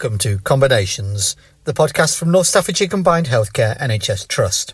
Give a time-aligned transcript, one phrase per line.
[0.00, 4.72] Welcome to Combinations, the podcast from North Staffordshire Combined Healthcare NHS Trust.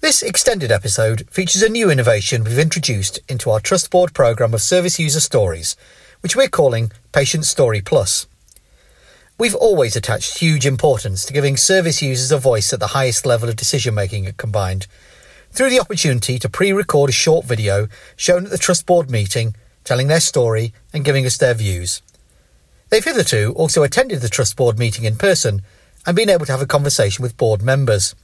[0.00, 4.62] This extended episode features a new innovation we've introduced into our Trust Board programme of
[4.62, 5.76] service user stories,
[6.22, 8.26] which we're calling Patient Story Plus.
[9.36, 13.50] We've always attached huge importance to giving service users a voice at the highest level
[13.50, 14.86] of decision making at Combined
[15.50, 19.54] through the opportunity to pre record a short video shown at the Trust Board meeting,
[19.84, 22.00] telling their story and giving us their views.
[22.90, 25.62] They've hitherto also attended the Trust Board meeting in person
[26.06, 28.14] and been able to have a conversation with board members.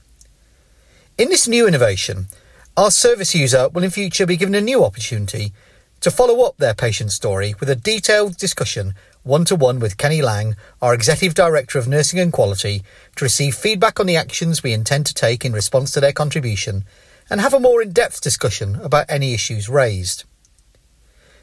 [1.17, 2.27] In this new innovation,
[2.75, 5.53] our service user will in future be given a new opportunity
[6.01, 10.21] to follow up their patient story with a detailed discussion one to one with Kenny
[10.21, 12.83] Laing, our Executive Director of Nursing and Quality,
[13.15, 16.85] to receive feedback on the actions we intend to take in response to their contribution
[17.29, 20.25] and have a more in depth discussion about any issues raised.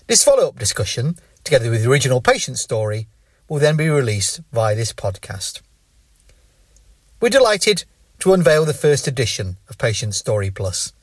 [0.07, 3.09] This follow up discussion together with the original patient story,
[3.53, 5.61] will then be released via this podcast.
[7.21, 7.85] We're delighted
[8.21, 10.95] to unveil the first edition of Patient Story Plus.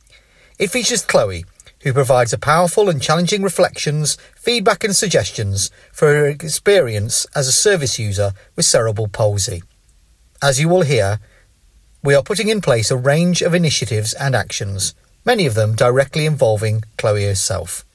[0.58, 1.46] It features Chloe,
[1.84, 7.52] who provides a powerful and challenging reflections, feedback, and suggestions for her experience as a
[7.52, 9.62] service user with cerebral palsy.
[10.42, 11.20] As you will hear,
[12.04, 16.26] we are putting in place a range of initiatives and actions, many of them directly
[16.26, 17.86] involving Chloe herself.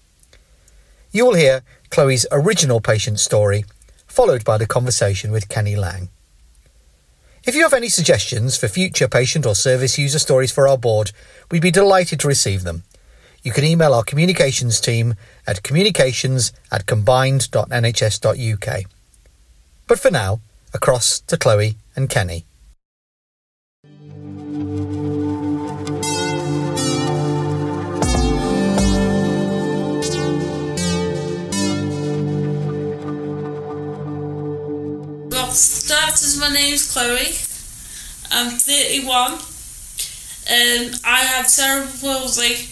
[1.11, 3.65] You will hear Chloe's original patient story,
[4.15, 6.09] followed by the conversation with Kenny Laing.
[7.43, 11.11] If you have any suggestions for future patient or service user stories for our board,
[11.51, 12.85] we'd be delighted to receive them.
[13.43, 15.17] You can email our communications team
[15.49, 18.83] at communications at combined.nhs.uk.
[19.89, 20.41] But for now,
[20.73, 22.47] across to Chloe and Kenny.
[36.17, 37.35] Starters, my name's Chloe.
[38.31, 39.39] I'm 31.
[40.47, 42.69] and I have cerebral palsy,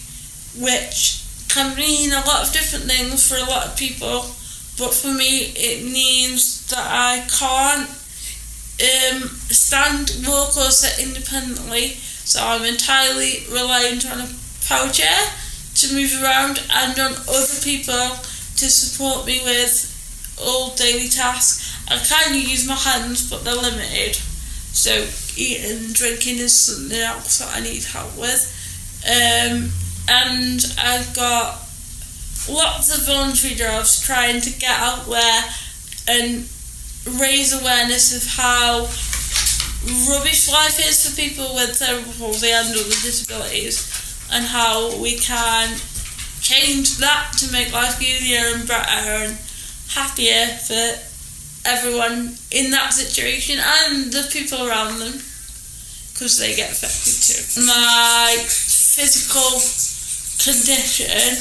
[0.55, 4.31] which can mean a lot of different things for a lot of people.
[4.77, 11.95] But for me, it means that I can't um, stand, walk, or sit independently.
[12.23, 14.29] So I'm entirely reliant on a
[14.67, 15.33] power chair
[15.75, 18.15] to move around and on other people
[18.55, 19.89] to support me with
[20.41, 21.72] all daily tasks.
[21.89, 24.15] I can use my hands, but they're limited.
[24.15, 25.05] So
[25.37, 28.49] eating, and drinking is something else that I need help with.
[29.05, 29.71] Um,
[30.07, 31.59] and I've got
[32.49, 35.43] lots of voluntary jobs trying to get out there
[36.07, 36.47] and
[37.19, 38.87] raise awareness of how
[40.09, 45.77] rubbish life is for people with cerebral palsy and other disabilities and how we can
[46.39, 49.37] change that to make life easier and better and
[49.89, 51.12] happier for
[51.65, 55.13] everyone in that situation and the people around them
[56.13, 57.65] because they get affected too.
[57.65, 59.59] My physical
[60.43, 61.37] condition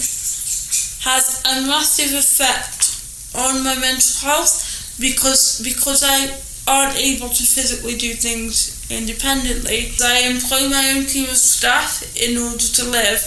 [1.04, 2.98] has a massive effect
[3.34, 9.92] on my mental health because because I aren't able to physically do things independently.
[10.00, 13.20] I employ my own team of staff in order to live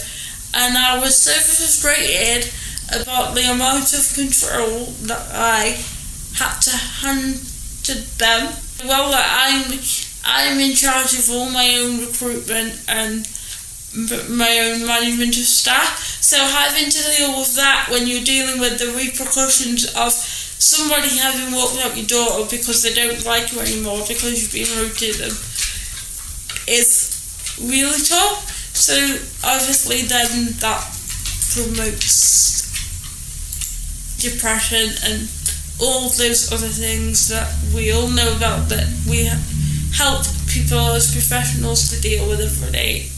[0.54, 2.50] and I was so frustrated
[2.88, 5.76] about the amount of control that I
[6.36, 7.40] had to hand
[7.84, 8.52] to them.
[8.84, 9.78] Well, I'm
[10.24, 13.26] I'm in charge of all my own recruitment and
[14.28, 15.98] my own management of staff.
[16.20, 21.54] So having to deal with that when you're dealing with the repercussions of somebody having
[21.54, 25.12] walked out your door because they don't like you anymore because you've been rude to
[25.16, 25.32] them
[26.66, 27.14] is
[27.62, 28.74] really tough.
[28.74, 28.92] So
[29.44, 30.82] obviously then that
[31.54, 32.66] promotes
[34.18, 35.28] depression and
[35.80, 39.28] all those other things that we all know about that we
[39.92, 43.08] help people as professionals to deal with every day.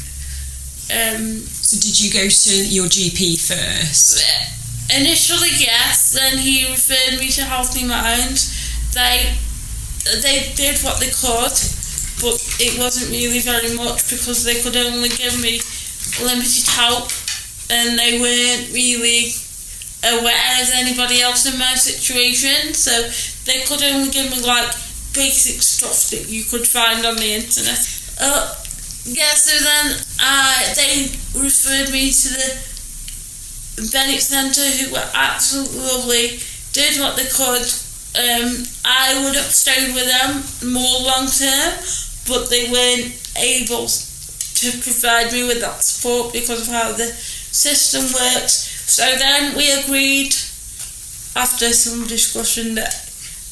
[0.90, 4.24] Um, so did you go to your GP first?
[4.90, 6.12] Initially, yes.
[6.14, 8.50] Then he referred me to Healthy Minds.
[8.94, 9.36] They
[10.22, 11.52] they did what they could,
[12.24, 15.60] but it wasn't really very much because they could only give me
[16.24, 17.12] limited help,
[17.68, 19.36] and they weren't really
[20.04, 23.10] aware as anybody else in my situation, so
[23.44, 24.70] they could only give me like
[25.14, 27.78] basic stuff that you could find on the internet.
[28.20, 28.54] Uh,
[29.04, 36.40] yeah, so then uh, they referred me to the Bennett Centre, who were absolutely lovely,
[36.72, 37.66] did what they could.
[38.18, 40.42] Um, I would have stayed with them
[40.72, 41.74] more long term,
[42.26, 48.02] but they weren't able to provide me with that support because of how the system
[48.12, 48.67] works.
[48.88, 50.32] So then we agreed,
[51.36, 52.94] after some discussion, that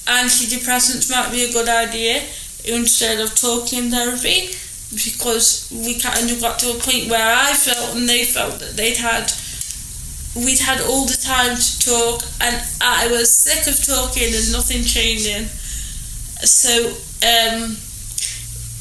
[0.06, 2.22] antidepressants might be a good idea
[2.64, 4.48] instead of talking therapy
[4.94, 8.76] because we kind of got to a point where I felt and they felt that
[8.76, 9.30] they'd had
[10.34, 14.84] we'd had all the time to talk and I was sick of talking and nothing
[14.84, 15.48] changing.
[16.48, 16.88] So
[17.20, 17.76] um,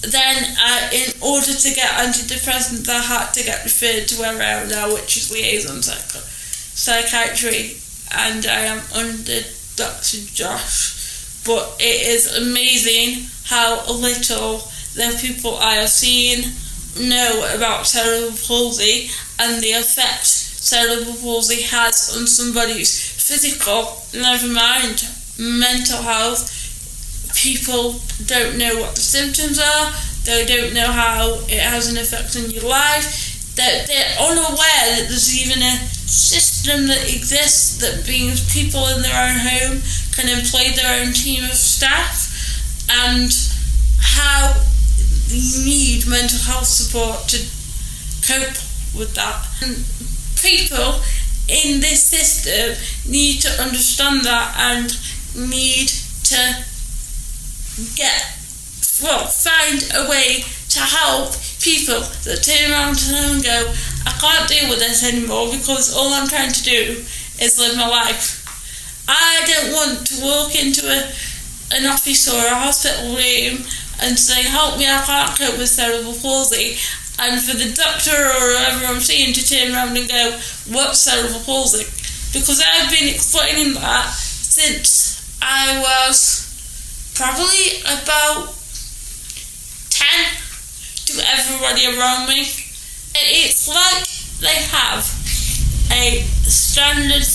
[0.07, 4.61] then uh, in order to get antidepressants I had to get referred to where I
[4.61, 6.23] am now which is liaison psych-
[6.75, 7.77] psychiatry
[8.11, 9.41] and I am under
[9.75, 10.17] Dr.
[10.33, 10.95] Josh
[11.45, 14.57] but it is amazing how little
[14.95, 16.51] the people I have seen
[16.99, 25.07] know about cerebral palsy and the effect cerebral palsy has on somebody's physical, never mind
[25.37, 26.49] mental health.
[27.35, 29.91] People don't know what the symptoms are,
[30.23, 35.05] they don't know how it has an effect on your life, they're, they're unaware that
[35.07, 39.81] there's even a system that exists that means people in their own home
[40.13, 42.31] can employ their own team of staff
[42.89, 43.31] and
[43.99, 44.53] how
[45.27, 47.37] you need mental health support to
[48.25, 48.55] cope
[48.95, 49.45] with that.
[49.61, 49.83] And
[50.41, 51.01] people
[51.47, 52.77] in this system
[53.09, 54.97] need to understand that and
[55.35, 55.89] need
[56.23, 56.65] to
[57.95, 58.35] get
[59.03, 63.73] well find a way to help people that turn around to them and go,
[64.05, 67.01] I can't deal with this anymore because all I'm trying to do
[67.41, 68.45] is live my life.
[69.09, 71.09] I don't want to walk into a
[71.73, 73.65] an office or a hospital room
[74.01, 76.77] and say, help me, I can't cope with cerebral palsy.
[77.17, 80.37] And for the doctor or whoever I'm seeing to turn around and go,
[80.69, 81.85] what's cerebral palsy?
[82.37, 86.45] Because I've been explaining that since I was
[87.15, 88.53] probably about
[89.89, 90.44] 10
[91.05, 92.41] to everybody around me.
[93.15, 94.05] It's like
[94.41, 95.05] they have
[95.91, 97.25] a standard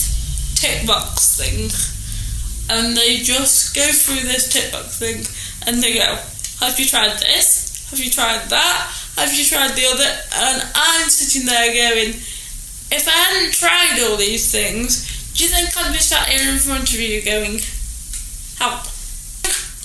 [0.55, 1.71] tick box thing
[2.69, 5.25] and they just go through this tick box thing
[5.67, 6.17] and they go,
[6.59, 7.87] Have you tried this?
[7.89, 8.91] Have you tried that?
[9.17, 10.11] Have you tried the other?
[10.35, 12.15] And I'm sitting there going,
[12.91, 16.59] If I hadn't tried all these things, do you think I'd be sat here in
[16.59, 17.59] front of you going,
[18.59, 18.87] Help?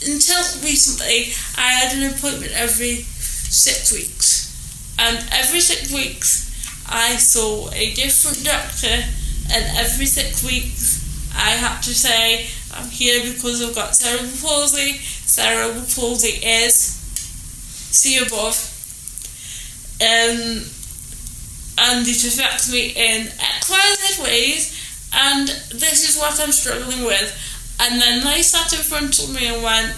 [0.06, 3.06] Until recently, I had an appointment every
[3.50, 4.96] six weeks.
[4.98, 6.46] And every six weeks,
[6.88, 9.04] I saw a different doctor,
[9.52, 11.04] and every six weeks,
[11.34, 14.94] I had to say, I'm here because I've got cerebral palsy.
[14.94, 16.74] Cerebral palsy is
[17.92, 18.72] see above.
[20.00, 20.64] Um,
[21.78, 27.32] and it affects me in XYZ ways, and this is what I'm struggling with.
[27.80, 29.94] And then they sat in front of me and went,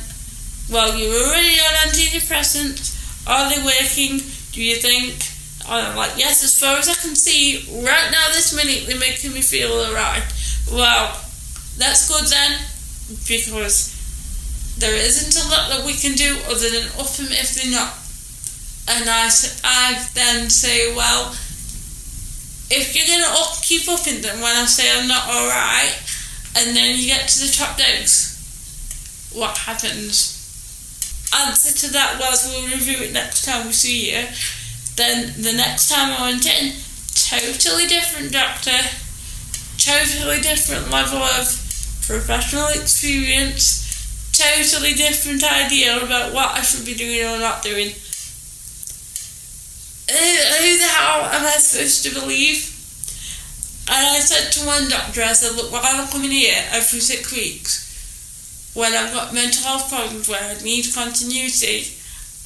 [0.70, 2.97] Well, you're already on antidepressants.
[3.28, 4.20] Are they working?
[4.52, 5.14] Do you think?
[5.69, 9.34] I'm like, Yes, as far as I can see, right now, this minute, they're making
[9.34, 10.25] me feel alright.
[10.72, 11.12] Well,
[11.76, 12.58] that's good then,
[13.28, 13.94] because
[14.78, 17.92] there isn't a lot that we can do other than up them if they're not.
[18.88, 19.28] And I,
[19.62, 21.36] I then say, well,
[22.70, 25.92] if you're going to keep upping them when I say I'm not alright,
[26.56, 28.40] and then you get to the top dose,
[29.34, 30.38] what happens?
[31.34, 34.26] Answer to that was we'll review it next time we see you.
[34.96, 36.74] Then the next time I went in,
[37.14, 38.79] totally different doctor,
[39.76, 41.46] totally different level of
[42.06, 43.84] professional experience,
[44.32, 47.93] totally different idea about what I should be doing or not doing.
[50.08, 52.74] Who, the hell am I supposed to believe?
[53.91, 57.32] And I said to one doctor, I said, look, while I'm coming here every six
[57.32, 57.87] weeks,
[58.79, 61.91] when I've got mental health problems where I need continuity,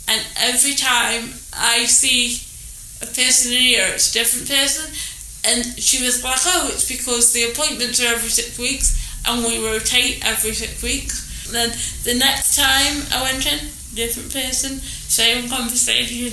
[0.09, 2.41] and every time I see
[3.05, 4.89] a person in here, it's a different person,
[5.45, 8.97] and she was like, oh, it's because the appointments are every six weeks,
[9.29, 11.45] and we rotate every six weeks.
[11.47, 11.71] And then
[12.05, 16.33] the next time I went in, different person, same conversation.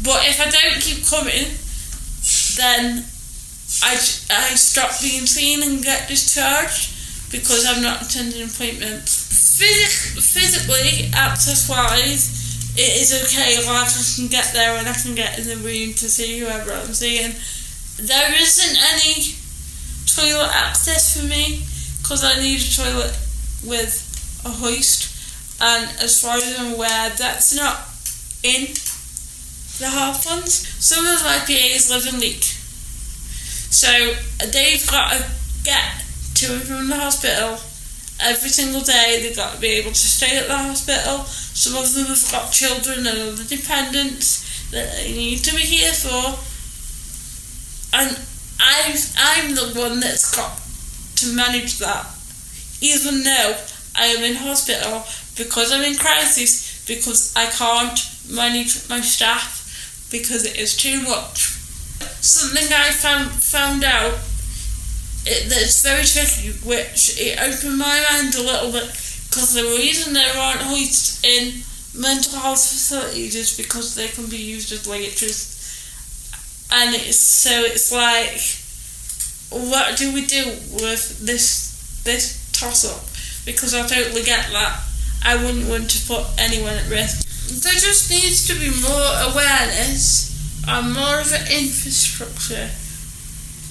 [0.00, 1.52] But if I don't keep coming,
[2.56, 3.04] then
[3.84, 3.92] I,
[4.32, 6.93] I stop being seen and get discharged
[7.34, 9.58] because I'm not attending appointments.
[9.58, 12.30] Physic, physically, access wise,
[12.78, 13.58] it is okay.
[13.58, 16.72] Like I can get there and I can get in the room to see whoever
[16.72, 17.34] I'm seeing.
[17.98, 19.34] There isn't any
[20.06, 21.66] toilet access for me
[21.98, 23.18] because I need a toilet
[23.66, 25.10] with a hoist,
[25.60, 27.88] and as far as I'm aware, that's not
[28.44, 28.74] in
[29.82, 30.68] the Harplands.
[30.78, 34.14] Some of my PAs live in Leek, so
[34.52, 35.24] they've got to
[35.64, 36.03] get
[36.34, 37.58] to and from the hospital
[38.20, 39.20] every single day.
[39.22, 41.24] They've got to be able to stay at the hospital.
[41.24, 45.92] Some of them have got children and other dependents that they need to be here
[45.92, 46.38] for,
[47.96, 48.18] and
[48.60, 50.58] I'm I'm the one that's got
[51.16, 52.06] to manage that,
[52.80, 53.56] even though
[53.96, 55.04] I am in hospital
[55.36, 57.98] because I'm in crisis because I can't
[58.30, 61.54] manage my staff because it is too much.
[62.20, 64.18] Something I found found out
[65.26, 68.84] it, that's very tricky, which it opened my mind a little bit
[69.34, 71.62] because the reason there aren't hoists in
[71.98, 75.50] mental health facilities is because they can be used as ligatures,
[76.70, 78.38] and it's so it's like,
[79.50, 80.44] what do we do
[80.82, 83.02] with this this toss up?
[83.44, 84.80] Because I totally get that.
[85.24, 87.26] I wouldn't want to put anyone at risk.
[87.62, 90.30] There just needs to be more awareness
[90.68, 92.70] and more of an infrastructure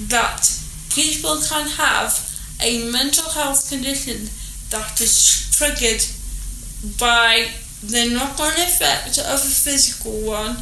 [0.07, 0.62] that
[0.93, 2.29] people can have
[2.61, 4.29] a mental health condition
[4.69, 6.03] that is triggered
[6.99, 7.49] by
[7.83, 10.57] the knock on effect of a physical one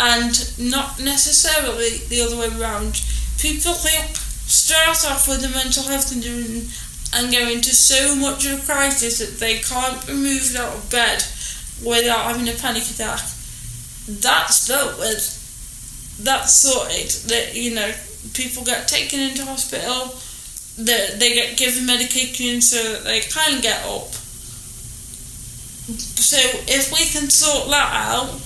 [0.00, 3.00] and not necessarily the other way around.
[3.38, 6.68] People think start off with a mental health condition
[7.14, 10.90] and go into so much of a crisis that they can't be moved out of
[10.90, 11.22] bed
[11.84, 13.20] without having a panic attack.
[14.08, 15.40] That's dealt with.
[16.22, 17.10] That's sorted.
[17.30, 17.92] That you know,
[18.32, 20.14] people get taken into hospital.
[20.76, 24.10] That they get given medication so that they can get up.
[26.18, 28.40] So if we can sort that out,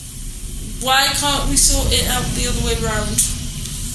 [0.82, 3.16] why can't we sort it out the other way round?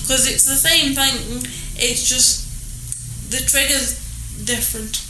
[0.02, 1.46] Because it's the same thing.
[1.76, 4.00] It's just the trigger's
[4.46, 5.02] different.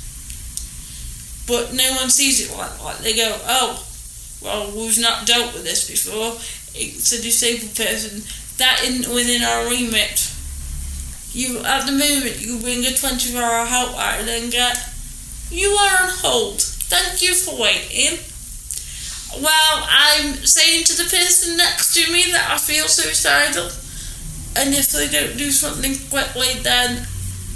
[1.48, 3.04] But no one sees it like that.
[3.04, 3.86] They go, oh,
[4.42, 6.36] well, we've not dealt with this before.
[6.76, 8.24] It's a disabled person.
[8.58, 10.33] That isn't within our remit.
[11.34, 14.78] You at the moment you bring a twenty four hour helpline and get
[15.50, 16.62] you are on hold.
[16.62, 18.20] Thank you for waiting.
[19.42, 23.66] Well, I'm saying to the person next to me that I feel suicidal,
[24.56, 27.08] and if they don't do something quickly, then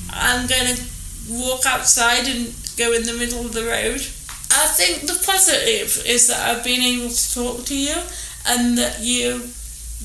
[0.09, 0.75] I'm gonna
[1.29, 4.01] walk outside and go in the middle of the road.
[4.49, 7.95] I think the positive is that I've been able to talk to you
[8.47, 9.49] and that you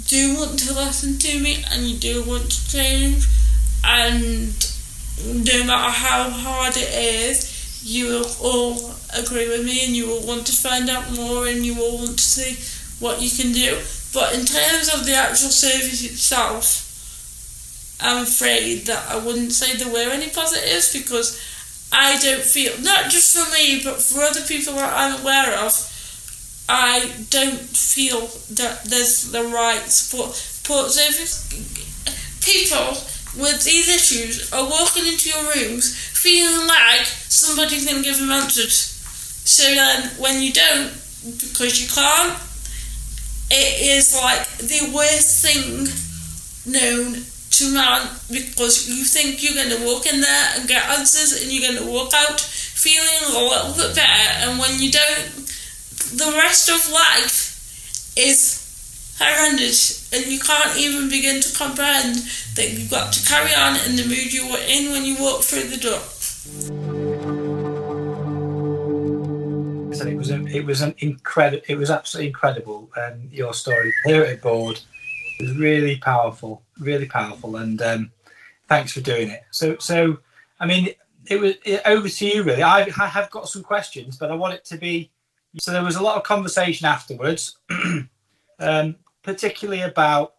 [0.09, 3.27] do want to listen to me and you do want to change
[3.85, 4.55] and
[5.27, 10.27] no matter how hard it is, you will all agree with me and you will
[10.27, 13.79] want to find out more and you will want to see what you can do.
[14.13, 16.89] But in terms of the actual service itself,
[18.01, 21.41] I'm afraid that I wouldn't say there were any positives because
[21.93, 25.73] I don't feel, not just for me, but for other people that I'm aware of,
[26.69, 31.47] I don't feel that there's the right support, support service.
[32.41, 32.97] People
[33.37, 38.31] with these issues are walking into your rooms feeling like somebody's going to give them
[38.31, 38.75] answers.
[39.45, 40.93] So then, when you don't,
[41.41, 42.39] because you can't,
[43.51, 45.89] it is like the worst thing
[46.65, 51.43] known to man because you think you're going to walk in there and get answers
[51.43, 55.47] and you're going to walk out feeling a little bit better, and when you don't,
[56.17, 58.62] the rest of life is
[59.19, 62.17] horrendous and you can't even begin to comprehend
[62.55, 65.45] that you've got to carry on in the mood you were in when you walked
[65.45, 66.01] through the door.
[70.05, 73.93] It was it was an incredible it was absolutely incredible um, your story.
[74.05, 74.81] Here at board
[75.41, 78.11] was really powerful really powerful and um,
[78.69, 79.45] thanks for doing it.
[79.51, 80.19] So so
[80.59, 80.91] I mean
[81.27, 82.63] it was it, over to you really.
[82.63, 85.11] I, I have got some questions but I want it to be
[85.59, 87.59] so there was a lot of conversation afterwards.
[88.59, 90.35] Um, particularly about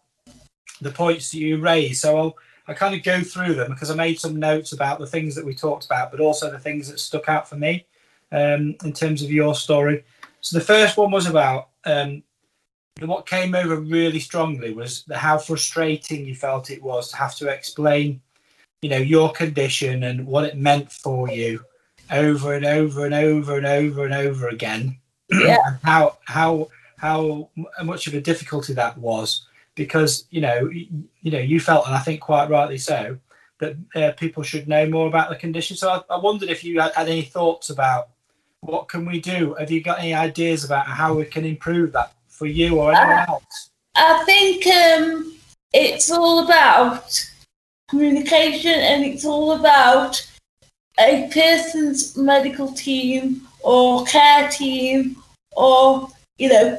[0.80, 2.00] the points that you raised.
[2.00, 2.36] So I'll
[2.66, 5.44] I kind of go through them because I made some notes about the things that
[5.44, 7.86] we talked about, but also the things that stuck out for me
[8.32, 10.04] um, in terms of your story.
[10.40, 12.22] So the first one was about um,
[13.00, 17.34] what came over really strongly was the, how frustrating you felt it was to have
[17.36, 18.20] to explain,
[18.80, 21.62] you know, your condition and what it meant for you
[22.10, 24.98] over and over and over and over and over again.
[25.30, 25.78] Yeah.
[25.82, 26.68] how how
[27.04, 27.50] how
[27.82, 31.98] much of a difficulty that was because you know you, know you felt and I
[31.98, 33.18] think quite rightly so
[33.60, 35.76] that uh, people should know more about the condition.
[35.76, 38.08] So I, I wondered if you had, had any thoughts about
[38.60, 39.54] what can we do.
[39.58, 43.18] Have you got any ideas about how we can improve that for you or anyone
[43.18, 43.70] Uh, else?
[43.94, 45.36] I think um,
[45.72, 47.04] it's all about
[47.88, 50.26] communication and it's all about
[50.98, 55.16] a person's medical team or care team
[55.52, 56.08] or,
[56.38, 56.78] you know,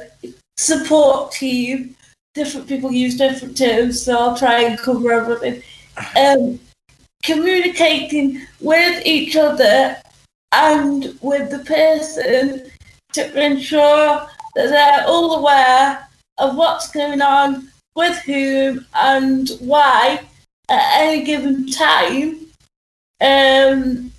[0.56, 1.96] support team.
[2.34, 5.62] Different people use different terms, so I'll try and cover everything.
[6.16, 6.60] Um,
[7.22, 9.96] communicating with each other
[10.52, 12.70] and with the person
[13.14, 16.06] to ensure that they're all aware
[16.38, 20.20] of what's going on, with whom, and why
[20.68, 22.46] at any given time.
[23.20, 24.12] Um,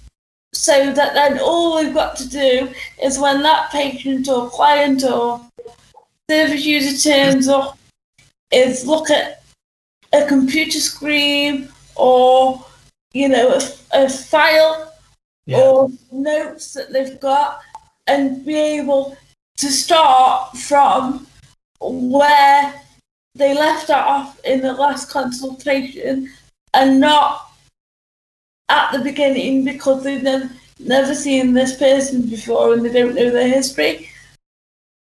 [0.58, 5.40] so that then all we've got to do is when that patient or client or
[6.30, 7.78] service user turns up
[8.52, 9.44] is look at
[10.14, 12.66] a computer screen or
[13.14, 13.62] you know a,
[14.06, 14.94] a file
[15.46, 15.60] Yeah.
[15.60, 17.62] or notes that they've got
[18.08, 19.16] and be able
[19.58, 21.28] to start from
[21.80, 22.74] where
[23.36, 26.32] they left off in the last consultation
[26.74, 27.47] and not
[28.70, 33.30] at the beginning because they've never, never seen this person before and they don't know
[33.30, 34.10] their history.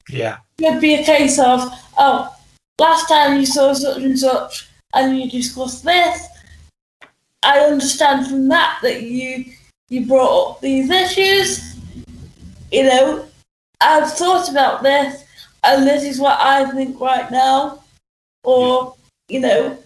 [0.09, 0.39] Yeah.
[0.59, 1.63] It could be a case of,
[1.99, 2.35] oh,
[2.79, 6.27] last time you saw such and such and you discussed this.
[7.43, 9.45] I understand from that that you
[9.91, 11.77] you brought up these issues.
[12.73, 13.27] You know,
[13.81, 15.25] I've thought about this
[15.63, 17.83] and this is what I think right now.
[18.43, 18.95] Or,
[19.29, 19.79] you know,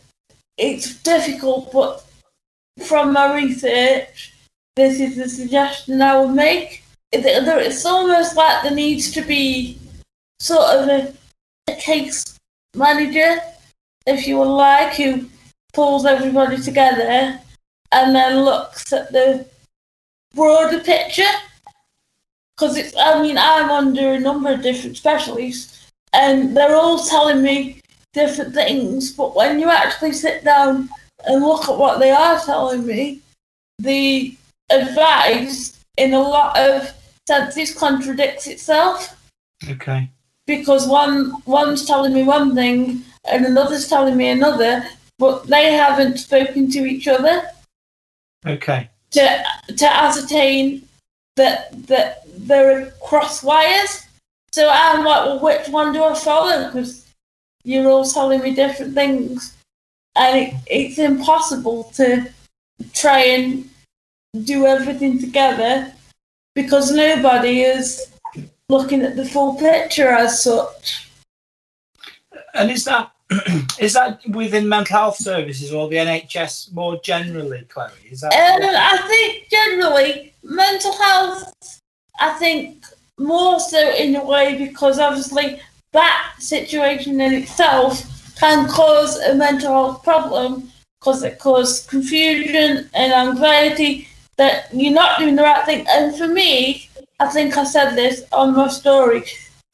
[0.56, 2.07] it's difficult but
[2.82, 4.32] from my research
[4.78, 6.85] this is the suggestion I would make.
[7.11, 9.76] It's almost like there needs to be
[10.38, 11.12] sort of a,
[11.68, 12.38] a case
[12.76, 13.40] manager,
[14.06, 15.28] if you would like, who
[15.73, 17.40] pulls everybody together
[17.90, 19.47] and then looks at the
[20.32, 21.35] broader picture.
[22.56, 27.42] Because it's, I mean, I'm under a number of different specialists and they're all telling
[27.42, 27.80] me
[28.12, 30.88] different things, but when you actually sit down
[31.26, 33.20] and look at what they are telling me,
[33.78, 34.37] the
[34.70, 36.92] advice in a lot of
[37.26, 39.16] senses contradicts itself
[39.68, 40.10] Okay.
[40.46, 44.84] because one one's telling me one thing and another's telling me another,
[45.18, 47.42] but they haven't spoken to each other
[48.46, 48.88] Okay.
[49.10, 49.44] to
[49.76, 50.87] to ascertain
[51.37, 54.04] that that there are cross wires.
[54.52, 56.66] So I'm like, well, which one do I follow?
[56.66, 57.06] Because
[57.64, 59.54] you're all telling me different things,
[60.16, 62.28] and it, it's impossible to
[62.92, 63.68] try and
[64.44, 65.92] do everything together
[66.54, 68.12] because nobody is
[68.68, 71.08] looking at the full picture as such.
[72.54, 73.12] And is that
[73.78, 77.90] is that within mental health services or the NHS more generally, Chloe?
[78.10, 81.52] Is that Um, I think generally mental health.
[82.21, 82.84] I think
[83.18, 85.60] more so in a way because obviously
[85.92, 90.70] that situation in itself can cause a mental health problem
[91.00, 95.84] because it causes confusion and anxiety that you're not doing the right thing.
[95.88, 96.88] And for me,
[97.20, 99.24] I think I said this on my story.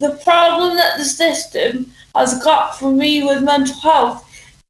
[0.01, 4.29] The problem that the system has got for me with mental health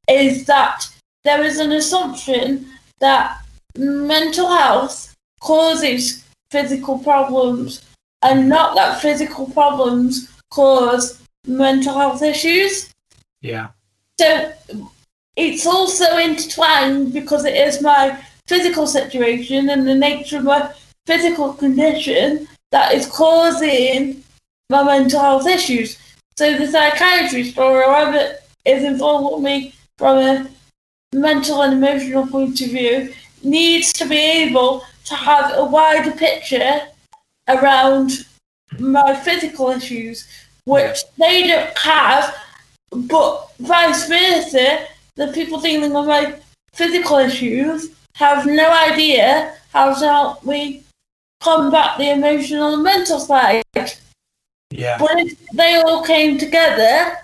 [0.09, 0.85] is that
[1.23, 2.67] there is an assumption
[2.99, 3.41] that
[3.77, 7.81] mental health causes physical problems
[8.21, 12.89] and not that physical problems cause mental health issues.
[13.41, 13.69] yeah.
[14.19, 14.53] So
[15.35, 20.73] it's also intertwined because it is my physical situation and the nature of my
[21.05, 24.23] physical condition that is causing
[24.69, 25.97] my mental health issues.
[26.37, 30.47] So the psychiatrist or whoever is involved with me from a
[31.13, 36.81] mental and emotional point of view needs to be able to have a wider picture
[37.47, 38.25] around
[38.79, 40.27] my physical issues,
[40.65, 42.35] which they don't have,
[42.91, 46.35] but vice versa, the people dealing with my
[46.73, 50.83] physical issues have no idea how to help me
[51.41, 53.63] combat the emotional and mental side.
[54.71, 54.97] Yeah.
[54.97, 57.17] But if they all came together,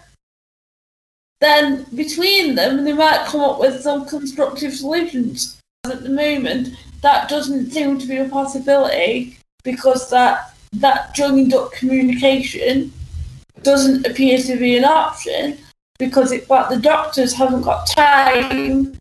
[1.40, 5.58] then between them they might come up with some constructive solutions.
[5.86, 6.70] At the moment,
[7.02, 12.94] that doesn't seem to be a possibility because that that joined up communication
[13.64, 15.58] doesn't appear to be an option
[16.00, 18.98] because it but the doctors haven't got time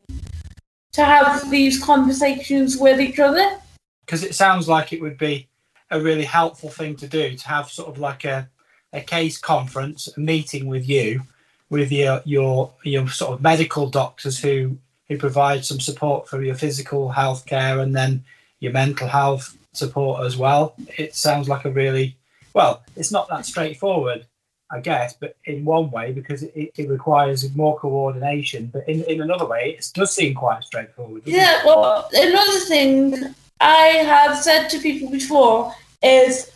[0.93, 3.59] to have these conversations with each other.
[4.05, 5.49] Because it sounds like it would be
[5.91, 8.49] a really helpful thing to do to have sort of like a,
[8.93, 11.23] a case conference, a meeting with you,
[11.71, 14.77] with your your your sort of medical doctors who
[15.09, 18.23] who provide some support for your physical health care and then
[18.61, 20.75] your mental health support as well.
[20.99, 22.17] It sounds like a really
[22.53, 24.27] well, it's not that straightforward,
[24.73, 28.67] I guess, but in one way because it, it requires more coordination.
[28.73, 31.25] But in, in another way, it does seem quite straightforward.
[31.25, 31.43] doesn't it?
[31.43, 36.53] Yeah, well, another thing I have said to people before is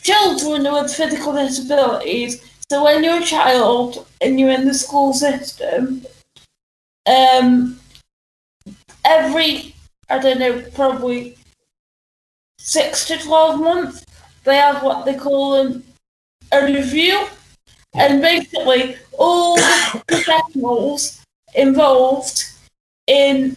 [0.00, 2.42] children with physical disabilities.
[2.70, 6.06] So when you're a child and you're in the school system,
[7.06, 7.78] um,
[9.04, 9.74] every
[10.08, 11.36] I don't know, probably
[12.58, 14.04] six to twelve months,
[14.44, 15.82] they have what they call an,
[16.52, 17.26] a review,
[17.94, 21.20] and basically all the professionals
[21.54, 22.44] involved
[23.06, 23.56] in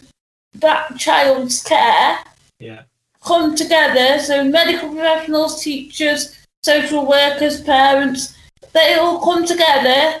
[0.54, 2.18] that child's care
[2.58, 2.82] Yeah.
[3.22, 4.18] come together.
[4.20, 8.34] So medical professionals, teachers, social workers, parents,
[8.72, 10.20] they all come together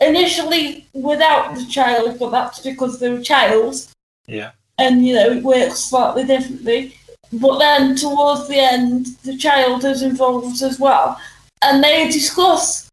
[0.00, 3.86] initially without the child, but that's because they're a child
[4.26, 4.50] Yeah.
[4.78, 6.96] and you know it works slightly differently.
[7.32, 11.18] But then towards the end, the child is involved as well,
[11.62, 12.85] and they discuss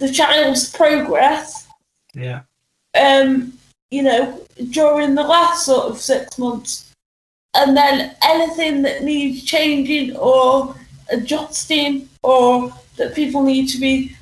[0.00, 1.68] the child's progress.
[2.14, 2.40] Yeah.
[3.00, 3.52] Um,
[3.90, 6.92] you know, during the last sort of six months,
[7.54, 10.74] and then anything that needs changing or
[11.12, 14.16] adjusting or that people need to be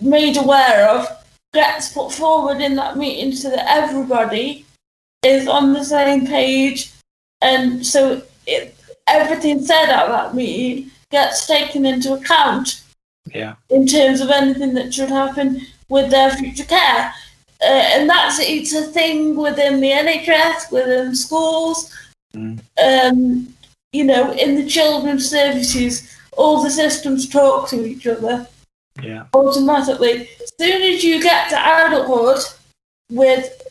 [0.00, 1.08] made aware of
[1.52, 4.64] gets put forward in that meeting so that everybody
[5.22, 6.92] is on the same page
[7.40, 8.74] and so it,
[9.06, 12.82] everything said at that meeting gets taken into account
[13.34, 13.54] Yeah.
[13.70, 17.12] in terms of anything that should happen with their future care.
[17.62, 21.92] Uh, and that's it's a thing within the NHS, within schools,
[22.34, 22.60] Mm.
[22.84, 23.54] um,
[23.92, 28.46] you know, in the children's services, all the systems talk to each other
[29.02, 29.24] Yeah.
[29.32, 30.28] automatically.
[30.42, 32.44] As soon as you get to adulthood
[33.10, 33.62] with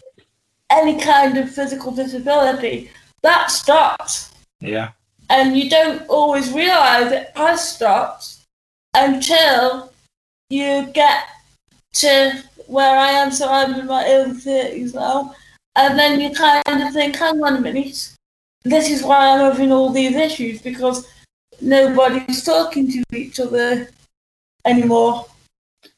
[0.72, 2.89] any kind of physical disability,
[3.22, 4.32] that stops.
[4.60, 4.89] Yeah.
[5.30, 8.35] And you don't always realise it has stopped
[8.95, 9.91] until
[10.49, 11.25] you get
[11.93, 13.31] to where I am.
[13.31, 15.36] So I'm in my early 30s now.
[15.75, 18.13] And then you kind of think, hang on a minute,
[18.63, 21.08] this is why I'm having all these issues because
[21.62, 23.89] nobody's talking to each other
[24.65, 25.25] anymore.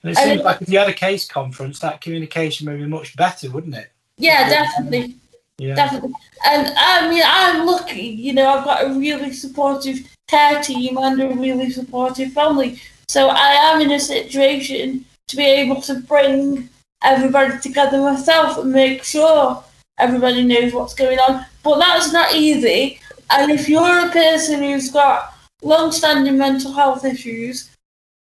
[0.03, 2.85] And it seems it- like if you had a case conference, that communication would be
[2.85, 3.91] much better, wouldn't it?
[4.17, 5.15] Yeah, definitely.
[5.59, 5.75] Yeah.
[5.75, 6.13] Definitely.
[6.45, 11.21] And I mean, I'm lucky, you know, I've got a really supportive care team and
[11.21, 12.79] a really supportive family.
[13.07, 16.69] So I am in a situation to be able to bring
[17.03, 19.63] everybody together myself and make sure
[19.97, 21.45] everybody knows what's going on.
[21.63, 22.99] But that's not easy.
[23.29, 27.69] And if you're a person who's got long standing mental health issues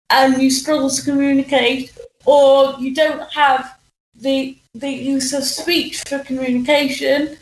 [0.09, 3.77] and you struggle to communicate or you don't have
[4.15, 7.35] the the use of speech for communication,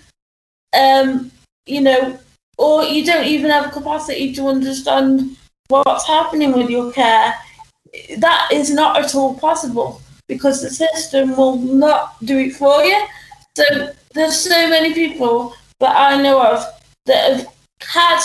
[0.74, 1.32] um,
[1.66, 2.18] you know,
[2.58, 5.38] or you don't even have capacity to understand
[5.68, 7.34] what's happening with your care,
[8.18, 13.06] that is not at all possible because the system will not do it for you.
[13.56, 16.66] So there's so many people that I know of
[17.06, 17.48] that have
[17.82, 18.22] had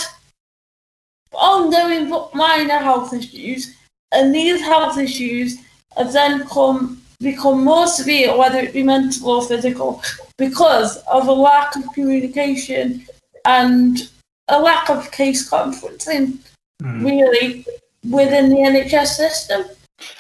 [1.32, 3.76] ongoing minor health issues,
[4.12, 5.58] and these health issues
[5.96, 10.02] have then come become more severe, whether it be mental or physical,
[10.38, 13.06] because of a lack of communication
[13.44, 14.10] and
[14.50, 16.38] a lack of case conferencing,
[16.82, 17.04] Mm.
[17.04, 17.66] really,
[18.08, 19.64] within the NHS system.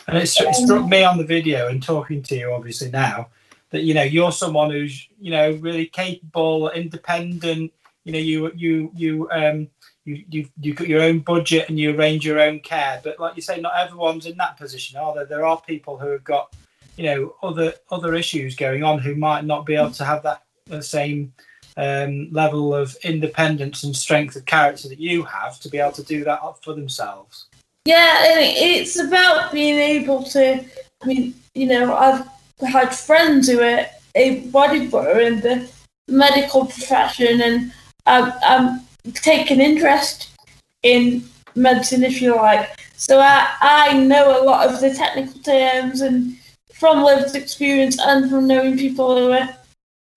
[0.06, 3.28] And it, it struck me on the video and talking to you, obviously now,
[3.70, 7.72] that you know you're someone who's you know really capable, independent.
[8.04, 9.68] You know, you you you um
[10.04, 13.00] you you you got your own budget and you arrange your own care.
[13.02, 15.24] But like you say, not everyone's in that position, are there?
[15.24, 16.54] There are people who have got
[16.96, 20.42] you know other other issues going on who might not be able to have that
[20.66, 21.32] the same
[21.76, 26.02] um, level of independence and strength of character that you have to be able to
[26.02, 27.46] do that for themselves.
[27.86, 30.64] Yeah, it's about being able to.
[31.02, 32.28] I mean, you know, I've
[32.68, 35.70] had friends who are able-bodied in the
[36.08, 37.72] medical profession, and
[38.06, 38.80] I've, I'm
[39.14, 40.28] taken interest
[40.82, 42.78] in medicine, if you like.
[42.96, 46.36] So I, I know a lot of the technical terms, and
[46.74, 49.48] from lived experience, and from knowing people who are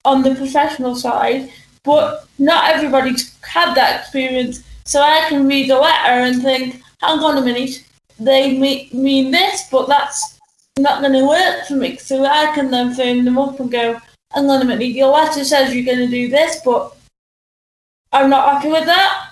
[0.05, 1.51] on the professional side.
[1.83, 7.19] But not everybody's had that experience, so I can read a letter and think, hang
[7.19, 7.83] on a minute,
[8.19, 10.39] they mean this, but that's
[10.79, 11.97] not going to work for me.
[11.97, 13.99] So I can then phone them up and go,
[14.31, 16.95] hang on a minute, your letter says you're going to do this, but
[18.11, 19.31] I'm not happy with that.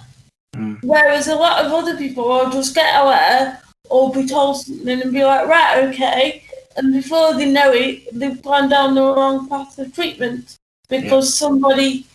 [0.56, 0.80] Mm.
[0.84, 5.02] Whereas a lot of other people will just get a letter or be told something
[5.02, 6.44] and be like, right, okay.
[6.76, 10.58] And before they know it, they've gone down the wrong path of treatment
[10.92, 12.06] because somebody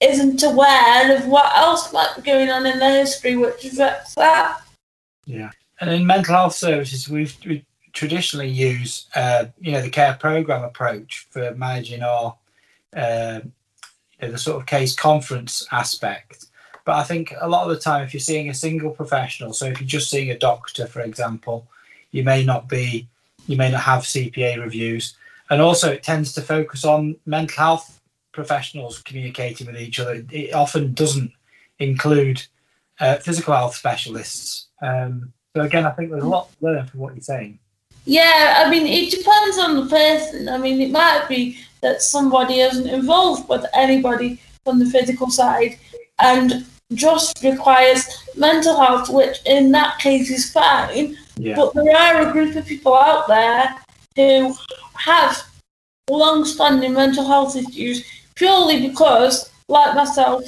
[0.00, 4.60] isn't aware of what else might be going on in their history, which affects that.
[5.24, 10.14] Yeah, and in mental health services, we've we traditionally use uh, you know the care
[10.14, 12.34] program approach for managing our
[12.94, 16.46] uh, you know, the sort of case conference aspect.
[16.84, 19.66] But I think a lot of the time, if you're seeing a single professional, so
[19.66, 21.68] if you're just seeing a doctor, for example,
[22.10, 23.06] you may not be
[23.46, 25.16] you may not have CPA reviews,
[25.52, 28.00] and also it tends to focus on mental health
[28.32, 30.24] professionals communicating with each other.
[30.30, 31.30] It often doesn't
[31.78, 32.42] include
[32.98, 34.68] uh, physical health specialists.
[34.80, 37.58] Um, so again, I think there's a lot to learn from what you're saying.
[38.06, 40.48] Yeah, I mean, it depends on the person.
[40.48, 45.78] I mean, it might be that somebody isn't involved with anybody from the physical side,
[46.18, 51.14] and just requires mental health, which in that case is fine.
[51.36, 51.56] Yeah.
[51.56, 53.76] But there are a group of people out there
[54.16, 54.54] who
[55.04, 55.42] have
[56.10, 60.44] long-standing mental health issues purely because, like myself,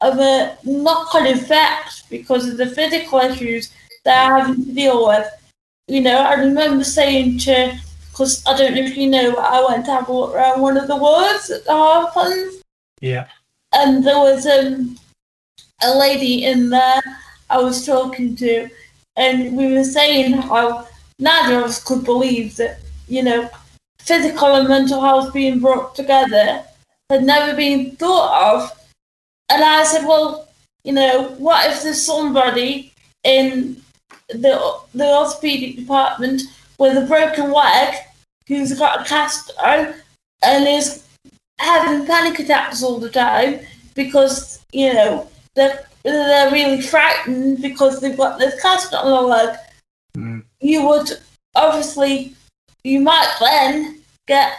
[0.00, 3.72] of a knock-on effect because of the physical issues
[4.04, 5.28] they're having to deal with.
[5.88, 7.78] You know, I remember saying to,
[8.10, 10.60] because I don't know if you know, but I went to have a look around
[10.60, 12.62] one of the wards at the Harplands,
[13.00, 13.26] Yeah.
[13.72, 14.98] and there was um,
[15.82, 17.02] a lady in there
[17.50, 18.68] I was talking to,
[19.16, 20.88] and we were saying how
[21.18, 23.48] neither of us could believe that, you know,
[24.04, 26.64] physical and mental health being brought together
[27.10, 28.70] had never been thought of.
[29.48, 30.48] And I said, well,
[30.84, 32.92] you know, what if there's somebody
[33.24, 33.80] in
[34.28, 36.42] the the orthopedic department
[36.78, 37.94] with a broken leg
[38.48, 39.94] who's got a cast on
[40.42, 41.04] and is
[41.58, 43.60] having panic attacks all the time
[43.94, 49.58] because you know they're they're really frightened because they've got this cast on their leg.
[50.16, 50.44] Mm.
[50.60, 51.10] You would
[51.54, 52.34] obviously
[52.84, 54.52] you might then get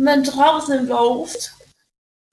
[0.00, 1.48] mental health involved,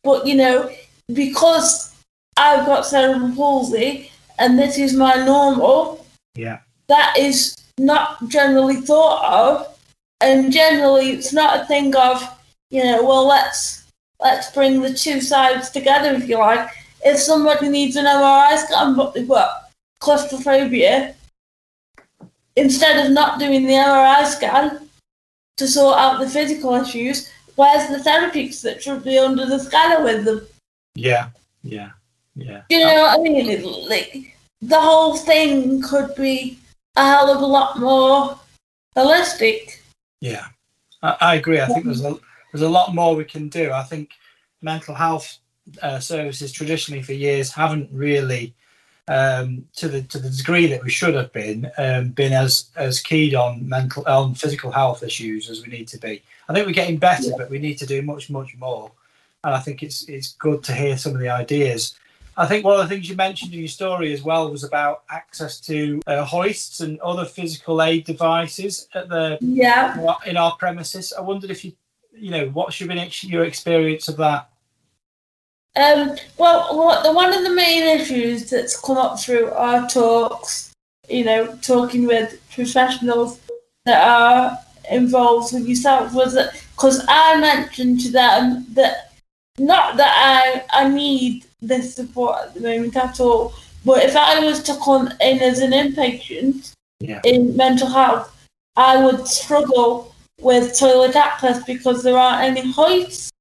[0.04, 0.70] but you know
[1.14, 1.96] because
[2.38, 6.06] I've got cerebral palsy and this is my normal
[6.36, 6.60] Yeah.
[6.88, 9.78] that is not generally thought of,
[10.22, 12.24] and generally it's not a thing of,
[12.70, 13.84] you know, well let's
[14.20, 16.70] let's bring the two sides together if you like.
[17.04, 21.14] If somebody needs an MRI scan but they've got claustrophobia,
[22.56, 24.85] instead of not doing the MRI scan
[25.58, 30.04] to sort out the physical issues, where's the therapists that should be under the scanner
[30.04, 30.46] with them?
[30.96, 31.30] Yeah.
[31.64, 31.92] Yeah.
[32.36, 32.64] Yeah.
[32.70, 33.50] You know what I mean?
[33.50, 36.60] It- Like the whole thing could be
[36.96, 38.38] a hell of a lot more
[38.96, 39.80] holistic.
[40.22, 40.46] Yeah,
[41.04, 41.60] I, I agree.
[41.62, 42.16] I think there's a
[42.52, 43.72] there's a lot more we can do.
[43.72, 44.12] I think
[44.62, 45.38] mental health
[45.82, 48.54] uh, services traditionally for years haven't really,
[49.08, 53.00] um, to the to the degree that we should have been, um, been as as
[53.00, 56.22] keyed on mental on physical health issues as we need to be.
[56.50, 58.92] I think we're getting better, but we need to do much much more.
[59.44, 61.98] And I think it's it's good to hear some of the ideas.
[62.38, 65.04] I think one of the things you mentioned in your story as well was about
[65.10, 70.16] access to uh, hoists and other physical aid devices at the Yeah.
[70.26, 71.14] in our premises.
[71.18, 71.72] I wondered if you,
[72.14, 74.50] you know, what's your been your experience of that?
[75.78, 80.72] Um, well, what the one of the main issues that's come up through our talks,
[81.10, 83.40] you know, talking with professionals
[83.86, 84.58] that are
[84.90, 89.12] involved with yourself was that because I mentioned to them that
[89.58, 94.40] not that I I need this support at the moment at all, but if I
[94.40, 97.20] was to come in as an inpatient Yeah.
[97.26, 98.32] in mental health,
[98.78, 103.32] I would struggle with toilet access because there aren't any hoists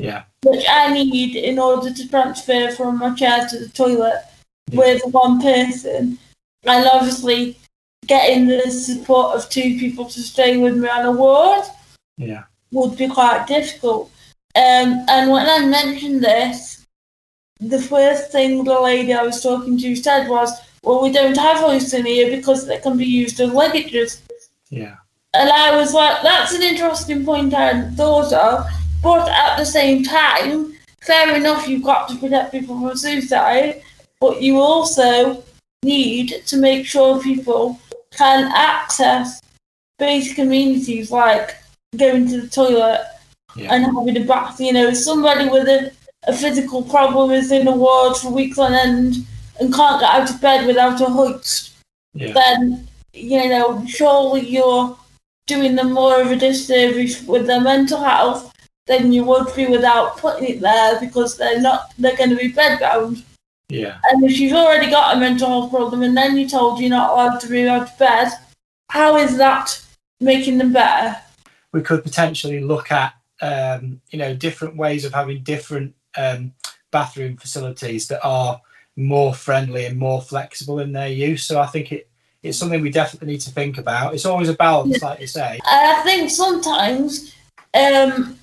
[0.00, 4.22] Yeah, which I need in order to transfer from my chair to the toilet
[4.70, 4.78] Yeah.
[4.78, 6.18] with one person.
[6.64, 7.58] And obviously,
[8.06, 11.64] getting the support of two people to stay with me on a ward
[12.16, 14.10] yeah, would be quite difficult.
[14.56, 16.86] Um, and when I mentioned this,
[17.60, 20.50] the first thing the lady I was talking to said was,
[20.82, 24.22] Well, we don't have hoists in here because they can be used as ligatures.
[24.70, 24.96] yeah,
[25.34, 28.66] And I was like, that's an interesting point I hadn't thought of.
[29.02, 33.82] But at the same time, fair enough, you've got to protect people from suicide,
[34.20, 35.42] but you also
[35.82, 39.40] need to make sure people can access
[39.98, 41.56] basic amenities like
[41.96, 43.04] going to the toilet
[43.56, 43.74] Yeah.
[43.74, 44.60] and having a bath.
[44.60, 45.92] You know, if somebody with a,
[46.24, 49.26] a physical problem is in a ward for weeks on end
[49.58, 51.72] and can't get out of bed without a hoist,
[52.14, 54.96] yeah, then you know surely you're
[55.46, 58.49] doing them more of a disservice with their mental health
[58.90, 62.52] than you would be without putting it there because they're not they're going to be
[62.52, 63.22] bedbound.
[63.68, 66.90] yeah, And if you've already got a mental health problem and then you're told you're
[66.90, 68.28] not allowed to be out of bed,
[68.90, 69.80] how is that
[70.20, 71.16] making them better?
[71.72, 76.52] we could potentially look at, um, you know, different ways of having different um,
[76.90, 78.60] bathroom facilities that are
[78.96, 81.44] more friendly and more flexible in their use.
[81.44, 82.06] So I think it
[82.42, 84.14] it's something we definitely need to think about.
[84.14, 85.60] It's always a balance, like you say.
[85.62, 87.34] I think sometimes
[87.74, 88.38] um,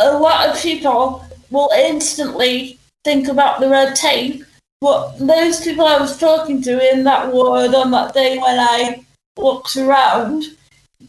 [0.00, 4.44] a lot of people will instantly think about the red tape,
[4.80, 9.04] but those people I was talking to in that ward on that day when I
[9.36, 10.44] looked around,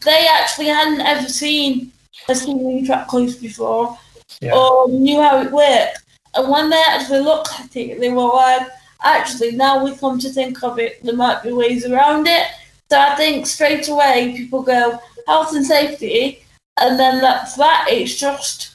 [0.04, 1.92] they actually hadn't ever seen
[2.28, 3.98] a ceiling track close before
[4.40, 6.02] Yeah, or knew how it worked.
[6.34, 8.66] And when they actually looked at it, they were like,
[9.02, 12.46] actually, now we come to think of it, there might be ways around it.
[12.90, 16.44] So I think straight away people go health and safety,
[16.80, 17.86] and then that's that.
[17.88, 18.71] It's just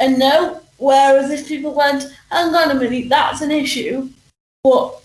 [0.00, 0.60] a no.
[0.78, 4.08] Whereas if people went, hang on a minute, that's an issue,
[4.64, 5.00] but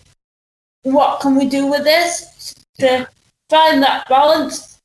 [0.83, 3.07] what can we do with this to
[3.49, 4.79] find that balance?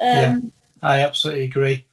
[0.00, 1.86] Um, I absolutely agree.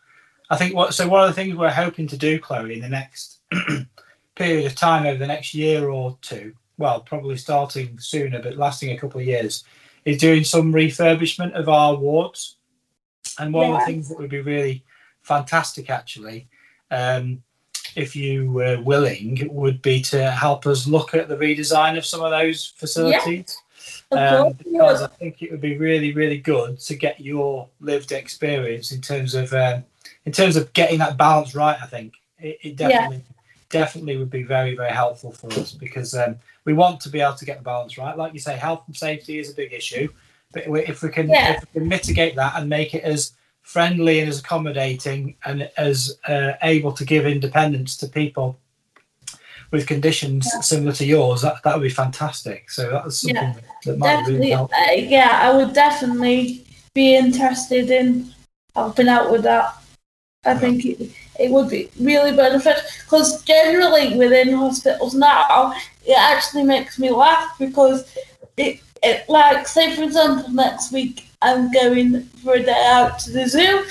[0.50, 2.90] I think what so one of the things we're hoping to do, Chloe, in the
[2.90, 3.40] next
[4.36, 8.92] period of time over the next year or two, well, probably starting sooner but lasting
[8.92, 9.64] a couple of years,
[10.04, 12.58] is doing some refurbishment of our wards.
[13.40, 14.84] And one of the things that would be really
[15.22, 16.50] fantastic, actually,
[16.92, 17.42] um,
[17.96, 22.22] if you were willing, would be to help us look at the redesign of some
[22.22, 23.58] of those facilities
[24.12, 28.12] of um, because I think it would be really, really good to get your lived
[28.12, 29.84] experience in terms of um,
[30.26, 31.78] in terms of getting that balance right.
[31.82, 33.24] I think it, it definitely
[33.70, 37.36] definitely would be very, very helpful for us because um, we want to be able
[37.36, 38.18] to get the balance right.
[38.18, 40.10] Like you say, health and safety is a big issue,
[40.52, 41.54] but if we can Yeah.
[41.54, 46.18] if we can mitigate that and make it as friendly and as accommodating and as
[46.28, 48.60] uh, able to give independence to people
[49.72, 52.70] with conditions similar to yours, that, that would be fantastic.
[52.70, 53.54] So that's something Yeah.
[53.86, 54.50] that might really definitely.
[54.50, 54.72] help.
[54.74, 58.34] Uh, yeah, I would definitely be interested in
[58.76, 59.76] helping out with that.
[60.44, 65.74] I think it, it would be really beneficial because generally within hospitals now,
[66.06, 68.14] it actually makes me laugh because
[68.58, 73.32] it, it like say for example next week I'm going for a day out to
[73.32, 73.86] the zoo.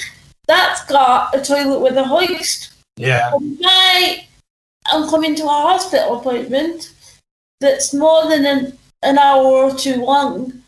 [0.46, 2.72] That's got a toilet with a hoist.
[2.96, 4.26] Yeah, If I
[4.92, 6.92] am coming to a hospital appointment
[7.60, 10.62] that's more than an, an hour or two long,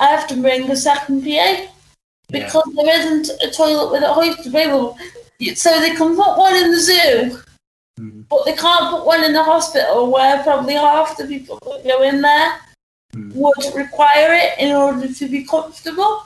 [0.00, 1.68] I have to bring a second PA yeah,
[2.30, 4.96] because there isn't a toilet with a hoist available.
[5.54, 7.40] So they can put one in the zoo,
[8.00, 8.24] Mhm.
[8.28, 12.22] but they can't put one in the hospital where probably half the people go in
[12.22, 12.54] there.
[13.14, 16.22] Would require it in order to be comfortable.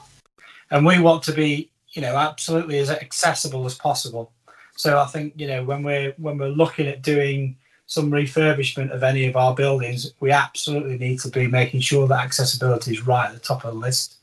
[0.70, 4.32] and we want to be, you know, absolutely as accessible as possible.
[4.76, 9.02] So I think you know when we're when we're looking at doing some refurbishment of
[9.02, 13.26] any of our buildings, we absolutely need to be making sure that accessibility is right
[13.26, 14.16] at the top of the list.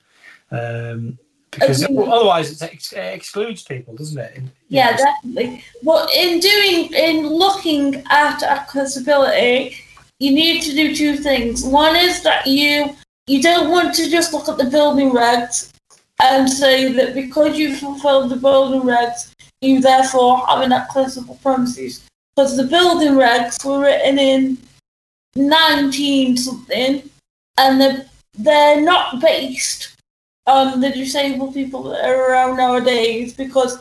[0.51, 1.19] Um,
[1.51, 2.07] because Agreed.
[2.09, 4.37] otherwise it, ex- it excludes people, doesn't it?
[4.37, 5.63] You Yeah, know, definitely.
[5.83, 9.77] But in doing, in looking at accessibility,
[10.19, 11.63] you need to do two things.
[11.63, 12.95] One is that you
[13.27, 15.71] you don't want to just look at the building regs
[16.21, 22.05] and say that because you've fulfilled the building regs, you therefore have an accessible premises.
[22.35, 24.57] Because the building regs were written in
[25.35, 27.09] 19 something,
[27.57, 29.95] and they're, they're not based
[30.47, 33.77] on the disabled people that are around nowadays because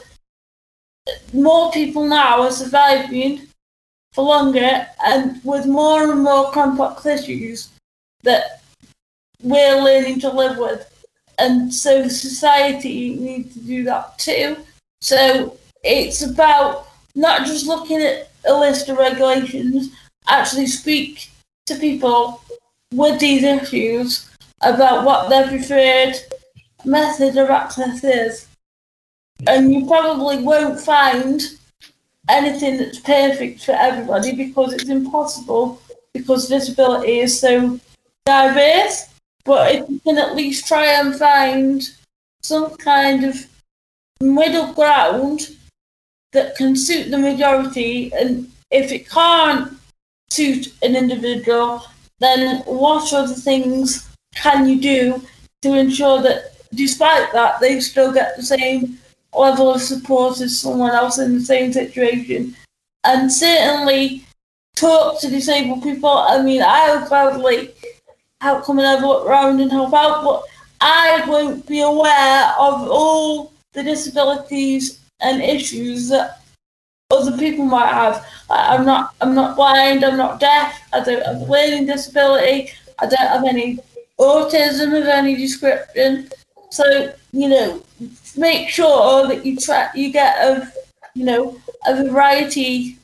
[1.33, 3.48] more people now are surviving
[4.13, 7.71] for longer and with more and more complex issues
[8.23, 8.63] that
[9.43, 10.85] we're learning to live with.
[11.39, 14.57] And so society needs to do that too.
[15.01, 19.91] So it's about not just looking at a list of regulations,
[20.27, 21.31] actually speak
[21.67, 22.43] to people
[22.93, 24.31] with these issues
[24.63, 26.15] about what their preferred
[26.85, 28.49] method of access is
[29.47, 31.43] and you probably won't find
[32.29, 35.81] anything that's perfect for everybody because it's impossible
[36.13, 37.79] because disability is so
[38.25, 39.09] diverse.
[39.45, 41.83] But if you can at least try and find
[42.43, 43.47] some kind of
[44.21, 45.57] middle ground
[46.33, 49.73] that can suit the majority, and if it can't
[50.31, 51.83] suit an individual,
[52.19, 55.23] then what other things can you do
[55.63, 58.99] to ensure that despite that they still get the same
[59.35, 62.57] level of support as someone else in the same situation.
[63.05, 64.25] And certainly
[64.77, 66.11] talk to disabled people.
[66.11, 67.73] I mean, I'll gladly
[68.41, 70.43] help come and look around and help out, but
[70.81, 76.41] I won't be aware of all the disabilities and issues that
[77.11, 78.25] other people might have.
[78.51, 83.07] I'm not I'm not blind, I'm not deaf, I don't have a learning disability, I
[83.07, 83.79] don't have any
[84.19, 86.29] autism of any description.
[86.71, 87.81] So, you know,
[88.37, 90.73] make sure that you try you get a
[91.15, 92.99] you know a variety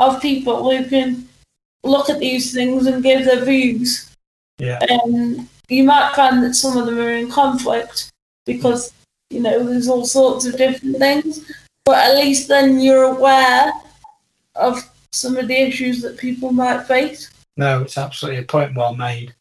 [0.00, 1.28] of people who can
[1.84, 4.10] look at these things and give their views.
[4.58, 4.80] Yeah.
[4.90, 8.10] Um, you might find that some of them are in conflict
[8.46, 8.92] because
[9.30, 11.48] you know there's all sorts of different things,
[11.84, 13.72] but at least then you're aware
[14.56, 14.82] of
[15.12, 17.30] some of the issues that people might face.
[17.56, 19.34] No, it's absolutely a point well made.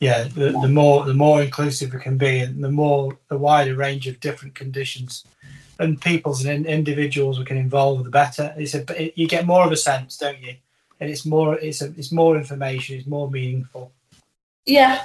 [0.00, 3.74] Yeah, the, the more the more inclusive it can be, and the more the wider
[3.74, 5.24] range of different conditions
[5.78, 8.54] and peoples and in, individuals we can involve, the better.
[8.56, 10.54] It's a it, you get more of a sense, don't you?
[11.00, 13.92] And it's more it's a, it's more information, it's more meaningful.
[14.64, 15.04] Yeah.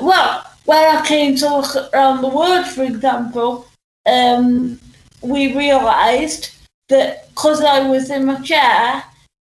[0.00, 3.66] Well, when I came to look around the world, for example,
[4.06, 4.80] um,
[5.20, 6.50] we realised
[6.88, 9.04] that because I was in my chair,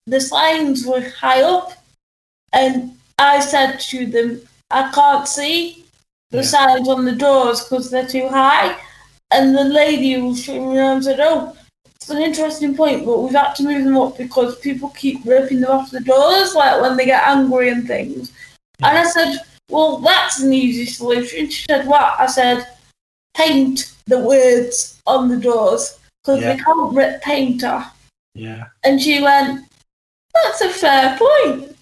[0.05, 1.73] the signs were high up.
[2.51, 4.41] And I said to them,
[4.71, 5.85] I can't see
[6.31, 6.43] the Yeah.
[6.43, 8.75] signs on the doors because they're too high.
[9.31, 11.55] And the lady who was showing me around said, Oh,
[11.95, 15.61] it's an interesting point, but we've had to move them up because people keep ripping
[15.61, 18.31] them off the doors, like when they get angry and things.
[18.81, 19.37] And I said,
[19.69, 21.49] Well, that's an easy solution.
[21.49, 22.15] She said, What?
[22.19, 22.67] I said,
[23.35, 26.53] Paint the words on the doors because Yeah.
[26.53, 27.95] they can't rip paint off.
[28.33, 28.65] Yeah.
[28.83, 29.65] And she went,
[30.33, 31.75] That's a fair point.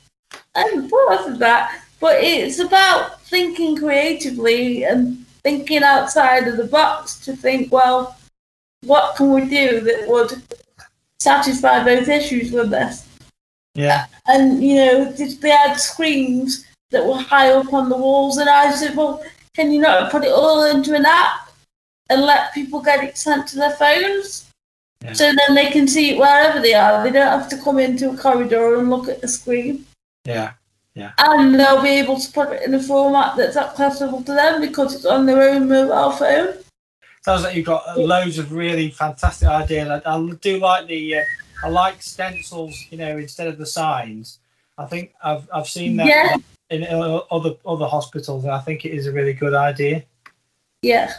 [0.56, 1.84] I hadn't thought of that.
[2.00, 8.18] But it's about thinking creatively and thinking outside of the box to think, well,
[8.84, 10.42] what can we do that would
[11.20, 13.08] satisfy both issues with this?
[13.74, 14.06] Yeah.
[14.28, 18.38] And, you know, they had screens that were high up on the walls.
[18.38, 19.24] And I said, well,
[19.54, 21.50] can you not put it all into an app
[22.10, 24.50] and let people get it sent to their phones?
[25.04, 25.14] Yeah.
[25.14, 27.04] So then they can see it wherever they are.
[27.04, 29.86] They don't have to come into a corridor and look at the screen.
[30.26, 30.54] Yeah.
[31.18, 34.96] And they'll be able to put it in a format that's accessible to them because
[34.96, 36.58] it's on their own mobile phone.
[37.24, 39.90] Sounds like you've got loads of really fantastic ideas.
[39.90, 41.24] I, I do like the, uh,
[41.64, 44.40] I like stencils, you know, instead of the signs.
[44.78, 46.36] I think I've I've seen that Yeah.
[46.70, 46.84] in
[47.32, 50.04] other other hospitals, and I think it is a really good idea.
[50.82, 51.14] Yeah.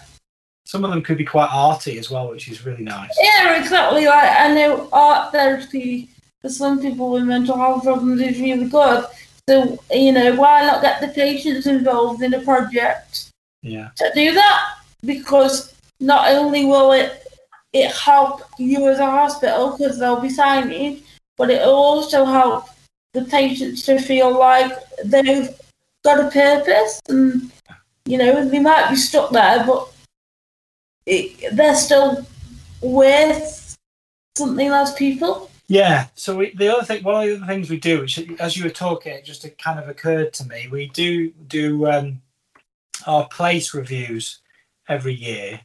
[0.64, 3.10] Some of them could be quite arty as well, which is really nice.
[3.20, 4.06] Yeah, exactly.
[4.06, 6.08] Like I know art therapy
[6.40, 9.06] for some people with mental health problems is really good.
[9.48, 13.30] So you know, why not get the patients involved in a project
[13.62, 14.74] Yeah, to do that?
[15.06, 17.26] Because not only will it
[17.72, 21.02] it help you as a hospital because they'll be signing,
[21.38, 22.66] but it will also help
[23.14, 24.72] the patients to feel like
[25.06, 25.48] they've
[26.04, 27.50] got a purpose and
[28.04, 29.88] you know they might be stuck there, but
[31.06, 32.26] it, they're still
[32.82, 33.78] worth
[34.36, 35.47] something as people.
[35.68, 36.06] Yeah.
[36.14, 38.64] So we, the other thing, one of the other things we do, which as you
[38.64, 42.20] were talking, it just kind of occurred to me, we do do um,
[43.06, 44.40] our place reviews
[44.88, 45.60] every year,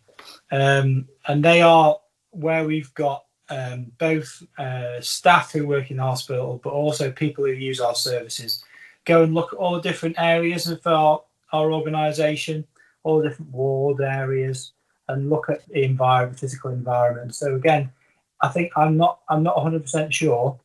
[0.52, 1.98] um, and they are
[2.32, 7.46] where we've got um, both uh, staff who work in the hospital, but also people
[7.46, 8.64] who use our services.
[9.06, 12.66] Go and look at all the different areas of our, our organisation,
[13.04, 14.72] all the different ward areas,
[15.08, 17.36] and look at the environment, physical environment.
[17.36, 17.92] So again,
[18.44, 20.60] I think I'm not I'm not 100 percent sure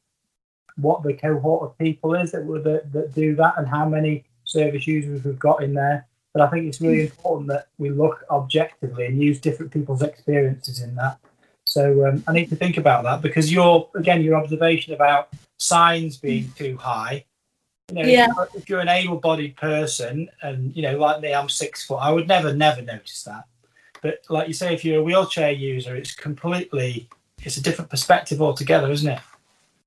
[0.77, 4.25] what the cohort of people is that, would- that that do that and how many
[4.45, 6.07] service users we've got in there.
[6.35, 10.83] But I think it's really important that we look objectively and use different people's experiences
[10.83, 11.19] in that.
[11.67, 16.17] So um, I need to think about that because your again your observation about signs
[16.17, 17.25] being too high.
[17.91, 18.27] You know, Yeah.
[18.31, 21.97] if, you're, if you're an able-bodied person and you know, like me, I'm six foot,
[21.97, 23.45] I would never, never notice that.
[24.03, 27.09] But like you say, if you're a wheelchair user, it's completely,
[27.43, 29.21] it's a different perspective altogether, isn't it?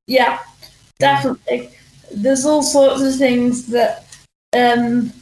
[0.08, 0.39] Yeah,
[0.99, 1.70] definitely.
[2.14, 4.06] There's all sorts of things that
[4.58, 5.14] um,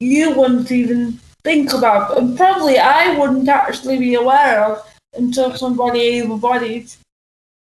[0.00, 6.00] you wouldn't even think about, and probably I wouldn't actually be aware of until somebody
[6.00, 6.90] able-bodied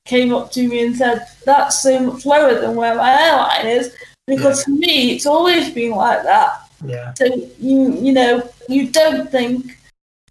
[0.06, 3.94] came up to me and said, "That's so much lower than where my airline is."
[4.26, 6.68] Because for me, it's always been like that.
[6.84, 7.24] Yeah, So
[7.58, 9.78] you you know you don't think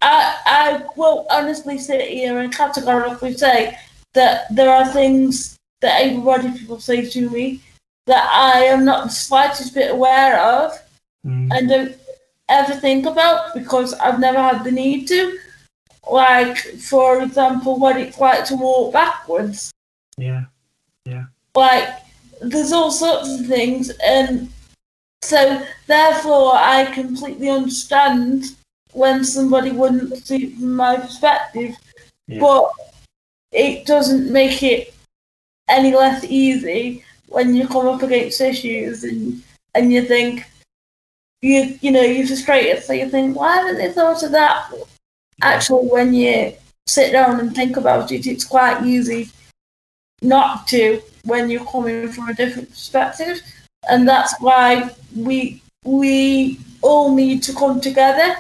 [0.04, 3.78] I I will honestly sit here and categorically say
[4.14, 7.62] that there are things that able-bodied people say to me
[8.06, 10.78] that I am not the slightest bit aware of
[11.26, 11.48] Mm.
[11.54, 11.96] and don't
[12.50, 15.38] ever think about because I've never had the need to.
[16.12, 19.72] Like for example, what it's like to walk backwards
[20.18, 20.44] yeah,
[21.06, 21.26] yeah.
[21.56, 21.88] like
[22.42, 24.50] there's all sorts of things and
[25.22, 28.56] so therefore i completely understand
[28.94, 31.76] when somebody wouldn't see it from my perspective.
[32.28, 32.40] Yeah.
[32.40, 32.72] but
[33.52, 34.94] it doesn't make it
[35.68, 39.44] any less easy when you come up against issues and
[39.76, 40.46] and you think
[41.42, 42.84] you you know you're frustrated.
[42.84, 44.72] So you think why haven't they thought of that?
[45.42, 46.54] Actually when you
[46.88, 49.30] sit down and think about it it's quite easy
[50.22, 53.42] not to when you're coming from a different perspective.
[53.90, 58.36] And that's why we we all need to come together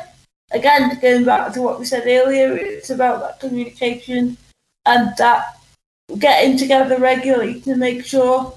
[0.53, 4.37] again going back to what we said earlier it's about that communication
[4.85, 5.59] and that
[6.19, 8.53] getting together regularly to make sure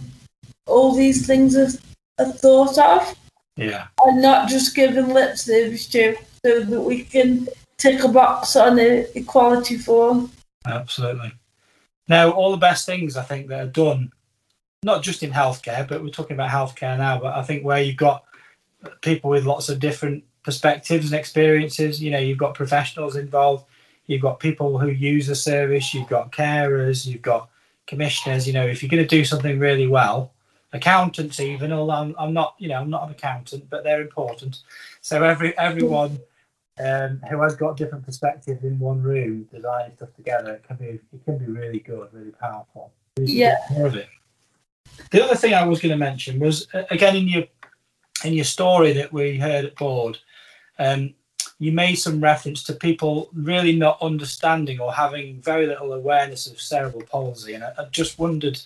[0.66, 1.68] all these things are,
[2.18, 3.14] are thought of
[3.56, 8.54] yeah, and not just given lip service to so that we can tick a box
[8.56, 10.30] on the equality form
[10.66, 11.32] absolutely.
[12.08, 14.12] Now, all the best things I think that are done,
[14.82, 17.18] not just in healthcare, but we're talking about healthcare now.
[17.18, 18.24] But I think where you've got
[19.00, 23.64] people with lots of different perspectives and experiences, you know, you've got professionals involved,
[24.06, 27.50] you've got people who use the service, you've got carers, you've got
[27.88, 28.46] commissioners.
[28.46, 30.32] You know, if you're going to do something really well,
[30.72, 34.62] accountants even, although I'm, I'm not, you know, I'm not an accountant, but they're important.
[35.00, 36.20] So every everyone
[36.78, 40.86] um, who has got different perspectives in one room designing stuff together, it can be
[40.86, 42.92] it can be really good, really powerful.
[43.18, 43.56] Yeah.
[43.72, 44.08] More of it.
[45.10, 47.44] The other thing I was going to mention was again in your
[48.24, 50.18] in your story that we heard at board,
[50.78, 51.14] um,
[51.58, 56.60] you made some reference to people really not understanding or having very little awareness of
[56.60, 58.60] cerebral palsy, and I, I just wondered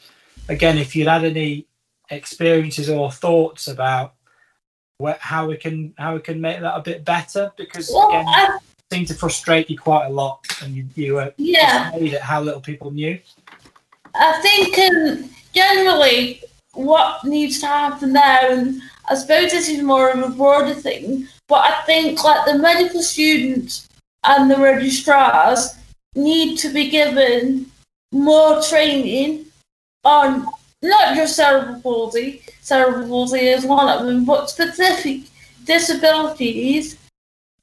[0.49, 1.67] again if you'd had any
[2.11, 4.15] experiences or thoughts about
[4.99, 7.53] where, how we can how we can make that a bit better?
[7.57, 11.15] Because Well, again I, it seemed to frustrate you quite a lot and you you
[11.15, 13.19] were yeah, at how little people knew.
[14.15, 16.43] I think um, generally
[16.75, 18.81] what needs to happen there, and
[19.11, 23.03] I suppose this is more of a broader thing, but I think like the medical
[23.03, 23.89] students
[24.23, 25.75] and the registrars
[26.15, 27.67] need to be given
[28.13, 29.47] more training
[30.05, 30.47] on
[30.83, 35.23] not just cerebral palsy, cerebral palsy is one of them, but specific
[35.65, 36.97] disabilities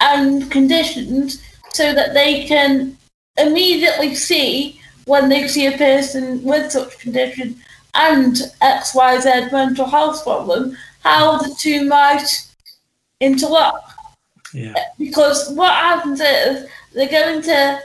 [0.02, 1.42] and conditions
[1.72, 2.98] so that they can
[3.38, 7.56] immediately see when they see a person with such condition
[7.96, 10.78] and XYZ mental health problem,
[11.08, 12.48] how the two might
[13.20, 13.82] interlock.
[14.54, 14.74] yeah.
[14.98, 17.80] Because what happens is they go into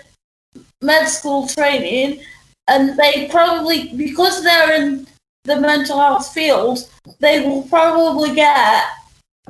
[0.81, 2.21] med school training
[2.69, 5.07] and they probably, because they're in
[5.45, 8.85] the mental health field, they will probably get,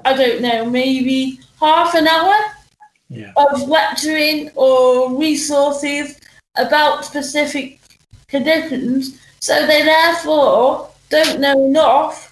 [0.04, 2.34] I don't know, maybe half an hour
[3.08, 3.32] yeah.
[3.36, 6.18] of lecturing or resources
[6.56, 7.80] about specific
[8.28, 12.31] conditions, so they therefore don't know enough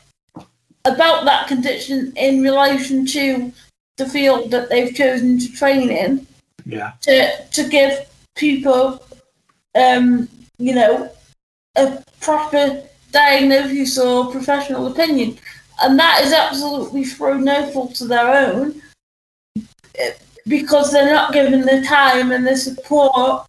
[0.84, 3.52] about that condition in relation to
[3.96, 6.26] the field that they've chosen to train in
[6.64, 8.06] yeah to to give
[8.36, 9.02] people,
[9.74, 10.28] um,
[10.58, 11.10] you know,
[11.76, 15.38] a proper diagnosis or professional opinion,
[15.82, 18.80] and that is absolutely through no fault of their own,
[20.46, 23.46] because they're not given the time and the support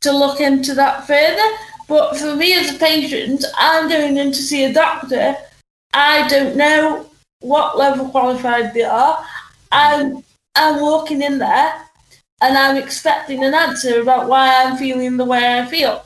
[0.00, 1.56] to look into that further.
[1.88, 5.36] But for me as a patient, I'm going in to see a doctor.
[5.94, 7.06] I don't know
[7.40, 9.24] what level qualified they are.
[9.70, 10.22] I'm
[10.56, 11.72] I'm walking in there
[12.40, 16.02] and I'm expecting an answer about why I'm feeling the way I feel.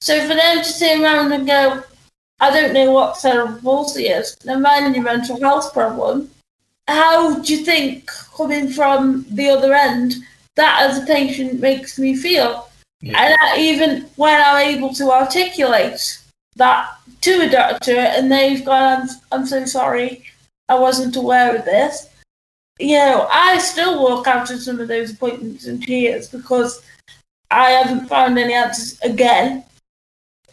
[0.00, 1.82] So for them to turn around and go,
[2.40, 6.30] I don't know what cerebral palsy is, never mind your mental health problem,
[6.86, 10.14] how do you think, coming from the other end,
[10.54, 12.68] that as a patient makes me feel?
[13.00, 13.20] Yeah.
[13.20, 16.18] And I, even when I'm able to articulate
[16.56, 16.90] that
[17.22, 20.24] to a doctor and they've gone, I'm, I'm so sorry,
[20.68, 22.08] I wasn't aware of this,
[22.78, 26.82] you know, I still walk out of some of those appointments in tears because
[27.50, 29.64] I haven't found any answers again.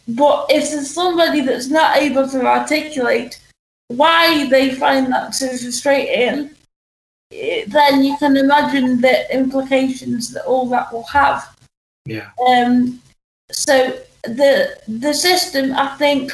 [0.08, 3.40] But if there's somebody that's not able to articulate
[3.88, 6.50] why they find that so frustrating,
[7.30, 11.56] then you can imagine the implications that all that will have.
[12.06, 13.00] yeah Um,
[13.50, 16.32] so the the system, I think,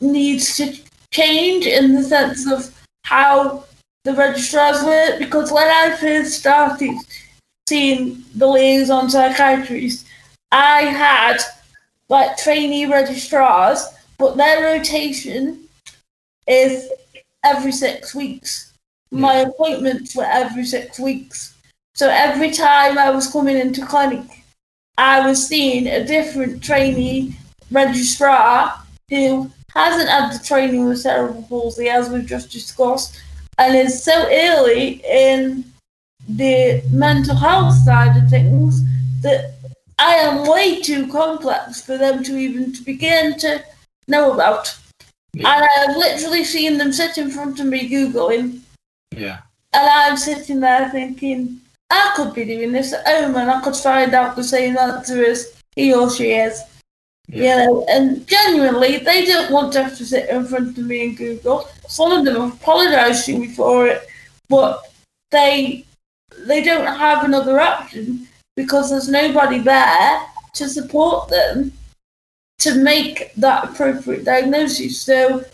[0.00, 0.76] needs to
[1.12, 2.74] change in the sense of
[3.04, 3.64] how
[4.04, 5.18] the registrars work.
[5.18, 6.96] Because when I first started
[7.68, 10.08] seeing the liaison psychiatrists,
[10.52, 11.38] I had
[12.08, 13.84] like trainee registrars,
[14.18, 15.60] but their rotation
[16.46, 16.90] is
[17.44, 18.72] every six weeks.
[19.10, 21.54] My appointments were every six weeks.
[21.94, 24.37] So every time I was coming into clinic,
[24.98, 27.36] I was seeing a different trainee
[27.70, 28.74] registrar
[29.08, 33.20] who hasn't had the training with cerebral palsy, as we've just discussed,
[33.56, 35.64] and is so early in
[36.28, 38.82] the mental health side of things
[39.22, 39.54] that
[39.98, 43.64] I am way too complex for them to even to begin to
[44.08, 44.76] know about.
[45.32, 45.48] Yeah.
[45.54, 48.60] And I've literally seen them sit in front of me googling,
[49.16, 49.38] yeah
[49.72, 51.60] and I'm sitting there thinking,
[51.90, 55.24] I could be doing this at home, and I could find out the same answer
[55.24, 56.60] as he or she is.
[57.30, 61.08] You know, and genuinely, they don't want to have to sit in front of me
[61.08, 61.68] and Google.
[61.86, 64.06] Some of them have apologised to me for it,
[64.48, 64.90] but
[65.30, 65.84] they
[66.46, 68.26] they don't have another option
[68.56, 70.22] because there's nobody there
[70.54, 71.72] to support them
[72.58, 75.00] to make that appropriate diagnosis.
[75.00, 75.44] So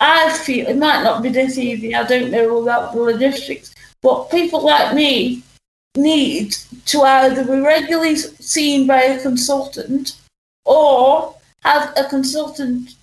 [0.00, 1.94] I feel it might not be this easy.
[1.94, 5.42] I don't know all about the logistics, but people like me
[5.96, 6.52] need
[6.86, 10.16] to either be regularly seen by a consultant
[10.64, 11.34] or
[11.64, 12.94] have a consultant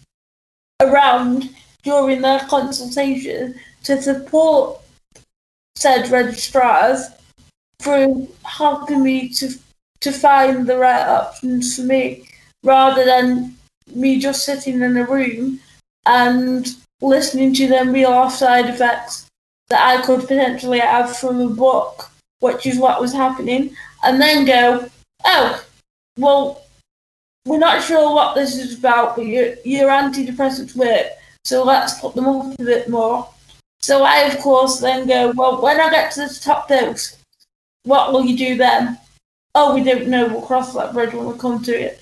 [0.81, 1.49] around
[1.83, 4.79] during their consultation to support
[5.75, 7.09] said registrars
[7.79, 9.49] through helping me to
[9.99, 12.27] to find the right options for me
[12.63, 13.55] rather than
[13.93, 15.59] me just sitting in a room
[16.05, 19.27] and listening to them reel off side effects
[19.69, 22.09] that I could potentially have from a book,
[22.43, 24.89] which is what was happening, and then go,
[25.25, 25.65] oh,
[26.17, 26.61] well,
[27.45, 31.07] we're not sure what this is about, but your, your antidepressants work,
[31.45, 33.27] so let's put them up a bit more.
[33.81, 37.17] So I, of course, then go, well, when I get to the top dose,
[37.83, 38.97] what will you do then?
[39.55, 40.27] Oh, we don't know.
[40.27, 42.01] We'll cross that bridge when we come to it.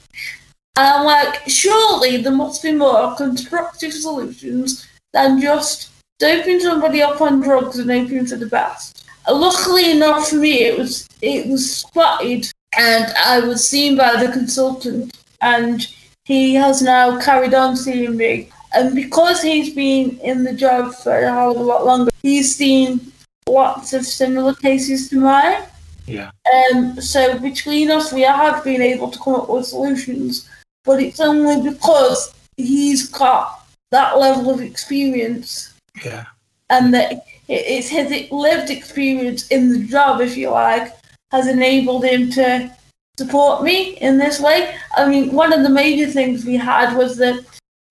[0.77, 5.89] And I'm like, surely there must be more constructive solutions than just
[6.19, 9.05] doping somebody up on drugs and hoping for the best.
[9.29, 14.31] Luckily enough for me, it was it was spotted, and I was seen by the
[14.31, 15.85] consultant, and
[16.25, 18.49] he has now carried on seeing me.
[18.73, 22.55] And because he's been in the job for a hell of a lot longer, he's
[22.55, 23.11] seen
[23.47, 25.63] lots of similar cases to mine.
[26.07, 26.31] Yeah.
[26.73, 30.49] Um, so between us, we have been able to come up with solutions,
[30.85, 36.25] but it's only because he's got that level of experience Yeah.
[36.69, 40.93] and that it's his lived experience in the job, if you like,
[41.31, 42.71] has enabled him to
[43.17, 44.75] support me in this way.
[44.95, 47.43] I mean, one of the major things we had was that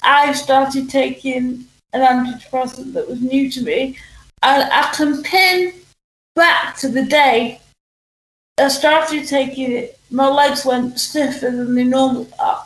[0.02, 3.98] I started taking an antidepressant that was new to me,
[4.42, 5.72] and I can pin
[6.34, 7.60] back to the day
[8.58, 9.98] I started taking it.
[10.10, 12.64] My legs went stiffer than they normally are, uh,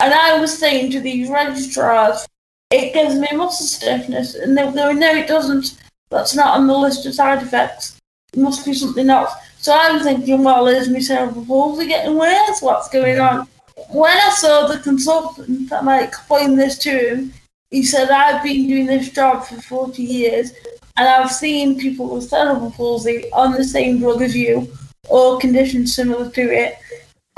[0.00, 2.26] and I was saying to these registrars,
[2.70, 5.74] "It gives me muscle stiffness," and they were going, "No, it doesn't."
[6.12, 7.98] That's not on the list of side effects.
[8.34, 9.32] It must be something else.
[9.58, 12.60] So I'm thinking, well, is my cerebral palsy getting worse?
[12.60, 13.48] What's going on?
[13.90, 17.32] When I saw the consultant and I explained this to him,
[17.70, 20.52] he said, I've been doing this job for 40 years
[20.98, 24.70] and I've seen people with cerebral palsy on the same drug as you
[25.08, 26.76] or conditions similar to it.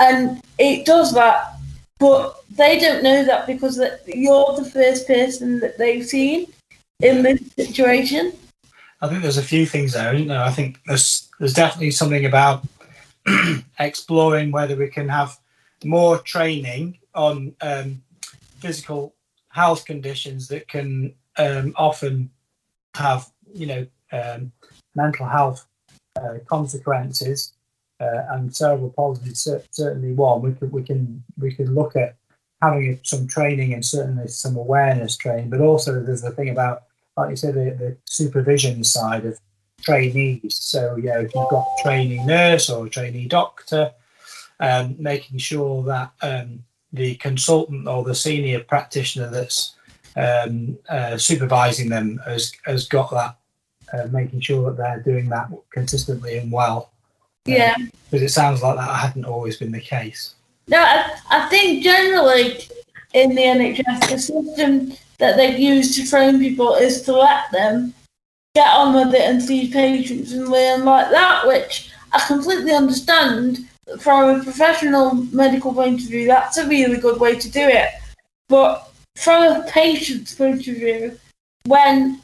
[0.01, 1.53] And it does that.
[1.99, 6.47] But they don't know that because you're the first person that they've seen
[7.01, 8.33] in this situation.
[9.01, 10.41] I think there's a few things there, isn't there?
[10.41, 12.63] I think there's there's definitely something about
[13.79, 15.37] exploring whether we can have
[15.83, 18.01] more training on um,
[18.59, 19.13] physical
[19.49, 22.29] health conditions that can um, often
[22.95, 24.51] have, you know, um,
[24.95, 25.65] mental health
[26.15, 27.53] uh, consequences,
[27.99, 30.41] uh, and cerebral palsy is certainly one.
[30.41, 32.15] We can we can we can look at
[32.61, 36.83] having some training and certainly some awareness training, but also there's the thing about
[37.17, 39.39] like you said, the, the supervision side of
[39.81, 40.55] trainees.
[40.55, 43.91] So, yeah, if you've got a trainee nurse or a trainee doctor,
[44.59, 46.63] um, making sure that um,
[46.93, 49.75] the consultant or the senior practitioner that's
[50.15, 53.37] um, uh, supervising them has, has got that,
[53.93, 56.91] uh, making sure that they're doing that consistently and well.
[57.45, 57.75] Yeah.
[58.09, 60.35] Because it sounds like that hadn't always been the case.
[60.67, 62.59] No, I, I think generally
[63.13, 67.93] in the NHS, the system that they've used to train people is to let them
[68.53, 73.67] get on with it and see patients and learn like that, which I completely understand
[73.99, 76.27] from a professional medical point of view.
[76.27, 77.89] That's a really good way to do it.
[78.47, 81.17] But from a patient's point of view,
[81.65, 82.21] when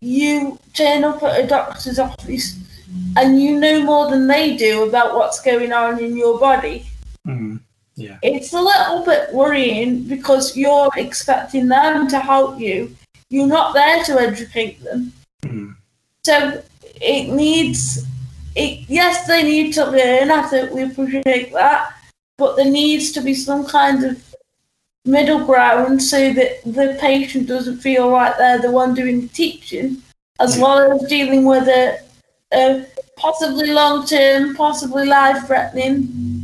[0.00, 2.58] you turn up at a doctor's office
[3.16, 6.86] and you know more than they do about what's going on in your body,
[7.26, 7.58] Mm,
[7.96, 8.18] yeah.
[8.22, 12.94] it's a little bit worrying because you're expecting them to help you.
[13.30, 15.12] You're not there to educate them.
[15.42, 15.74] Mm,
[16.24, 16.62] So
[17.00, 18.06] it needs,
[18.54, 20.30] it, yes, they need to learn.
[20.30, 21.94] I think we appreciate that.
[22.38, 24.22] But there needs to be some kind of
[25.06, 30.02] middle ground so that the patient doesn't feel like they're the one doing the teaching,
[30.38, 32.00] as well as dealing with a,
[32.52, 32.86] a
[33.16, 36.35] possibly long term, possibly life threatening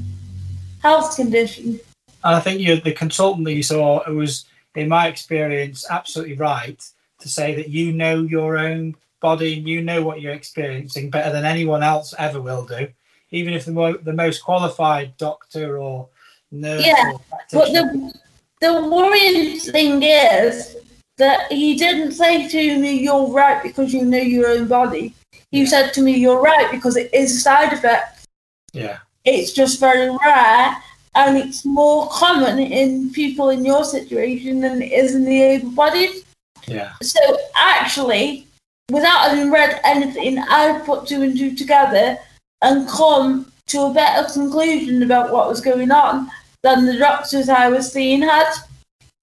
[0.83, 1.81] health condition.
[2.25, 6.83] And I think you, the consultant that you saw was, in my experience, absolutely right
[7.21, 11.33] to say that you know your own body and you know what you're experiencing better
[11.33, 12.89] than anyone else ever will do,
[13.31, 16.09] even if the, mo- the most qualified doctor or
[16.51, 17.21] nurse Yeah, or
[17.53, 18.13] But the
[18.61, 20.77] the worrying thing is
[21.19, 25.15] that he didn't say to me, "You're right because you know your own body."
[25.51, 28.27] He said to me, "You're right because it is a side effect.
[28.73, 30.77] yeah, It's just very rare,
[31.15, 36.25] and it's more common in people in your situation than it is in the able-bodied."
[36.67, 37.21] yeah, So
[37.57, 38.47] actually,
[38.91, 42.19] without having read anything, I put two and two together
[42.63, 46.31] and come to a better conclusion about what was going on
[46.63, 48.53] than the doctors I was seeing had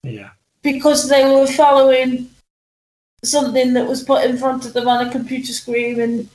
[0.02, 0.30] yeah,
[0.62, 2.28] because they were following
[3.22, 6.28] something that was put in front of them on a computer screen and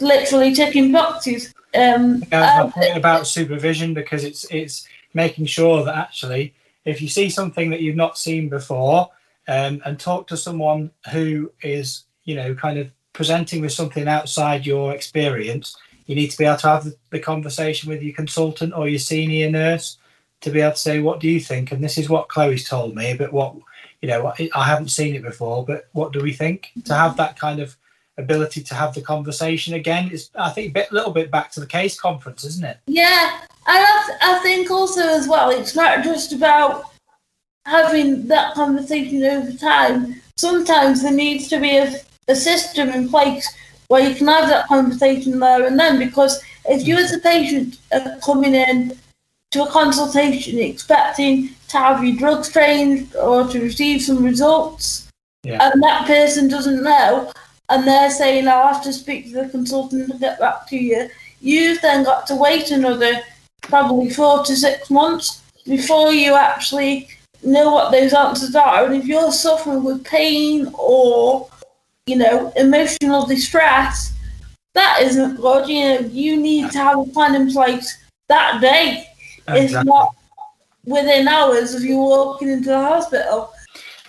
[0.00, 1.52] literally ticking boxes.
[1.74, 6.54] Um, That's my and- point about supervision because it's it's making sure that actually,
[6.84, 9.10] if you see something that you've not seen before,
[9.48, 14.64] um, and talk to someone who is, you know, kind of presenting with something outside
[14.64, 18.88] your experience, you need to be able to have the, conversation with your consultant or
[18.88, 19.98] your senior nurse
[20.40, 21.72] to be able to say, what do you think?
[21.72, 23.54] And this is what Chloe's told me, but what,
[24.00, 26.70] you know, I I haven't seen it before, but what do we think?
[26.84, 27.76] To have that kind of
[28.20, 31.60] ability to have the conversation again is, I think, a bit, little bit back to
[31.60, 32.78] the case conference, isn't it?
[32.86, 36.84] Yeah, and I, I think also as well, it's not just about
[37.66, 40.20] having that conversation over time.
[40.36, 41.92] Sometimes there needs to be a,
[42.28, 43.46] a system in place
[43.88, 45.98] where you can have that conversation there and then.
[45.98, 48.96] Because if you as a patient are coming in
[49.50, 55.08] to a consultation expecting to have your drugs changed or to receive some results,
[55.42, 55.58] Yeah.
[55.70, 57.32] and that person doesn't know,
[57.70, 61.08] and they're saying, I'll have to speak to the consultant to get back to you,
[61.40, 63.20] you've then got to wait another
[63.62, 67.08] probably four to six months before you actually
[67.42, 68.84] know what those answers are.
[68.84, 71.48] And if you're suffering with pain or,
[72.06, 74.12] you know, emotional distress,
[74.74, 75.68] that isn't good.
[75.68, 79.06] You know, you need to have a plan in place that day,
[79.48, 79.88] if Exactly.
[79.88, 80.14] not
[80.84, 83.52] within hours of you walking into the hospital.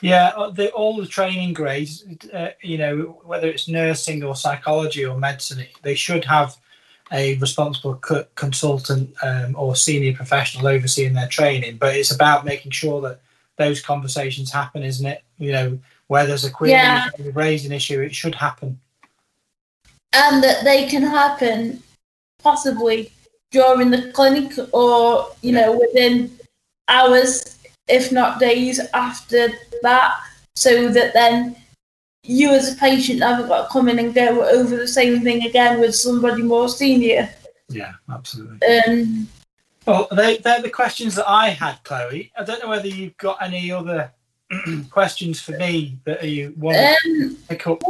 [0.02, 5.06] Yeah, uh, the, all the training grades, uh, you know, whether it's nursing or psychology
[5.06, 6.58] or medicine, they should have
[7.12, 11.78] a responsible co- consultant um, or senior professional overseeing their training.
[11.78, 13.22] But it's about making sure that
[13.58, 15.24] those conversations happen, isn't it?
[15.38, 17.08] You know, where there's a query, Yeah.
[17.34, 18.80] raise an issue, it should happen.
[20.14, 21.82] and that they can happen
[22.44, 23.12] possibly
[23.52, 26.30] during the clinic or you know within
[26.90, 29.50] hours if not days after
[29.82, 30.16] that
[30.56, 31.56] so that then
[32.24, 35.46] you as a patient haven't got to come in and go over the same thing
[35.46, 37.30] again with somebody more senior
[37.70, 38.60] Yeah, absolutely.
[38.88, 39.28] um
[39.88, 42.32] Well, they, they're the questions that I had, Chloe.
[42.38, 44.12] I don't know whether you've got any other
[44.92, 47.82] questions for me that you want to um pick up.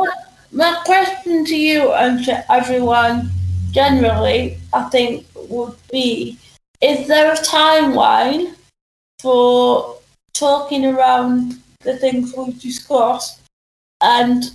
[0.52, 3.30] my question to you and to everyone
[3.72, 6.38] generally i think would be
[6.82, 8.54] is there a timeline
[9.22, 9.98] for
[10.34, 13.42] talking around the things we've discussed
[14.02, 14.52] and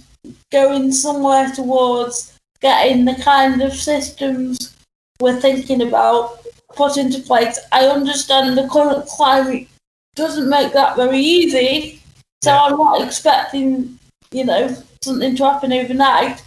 [0.50, 4.76] going somewhere towards getting the kind of systems
[5.20, 6.40] we're thinking about
[6.74, 7.58] put into place.
[7.72, 9.68] I understand the current climate
[10.14, 12.02] doesn't make that very easy,
[12.42, 12.62] so Yeah.
[12.62, 13.98] I'm not expecting,
[14.30, 16.42] you know, something to happen overnight.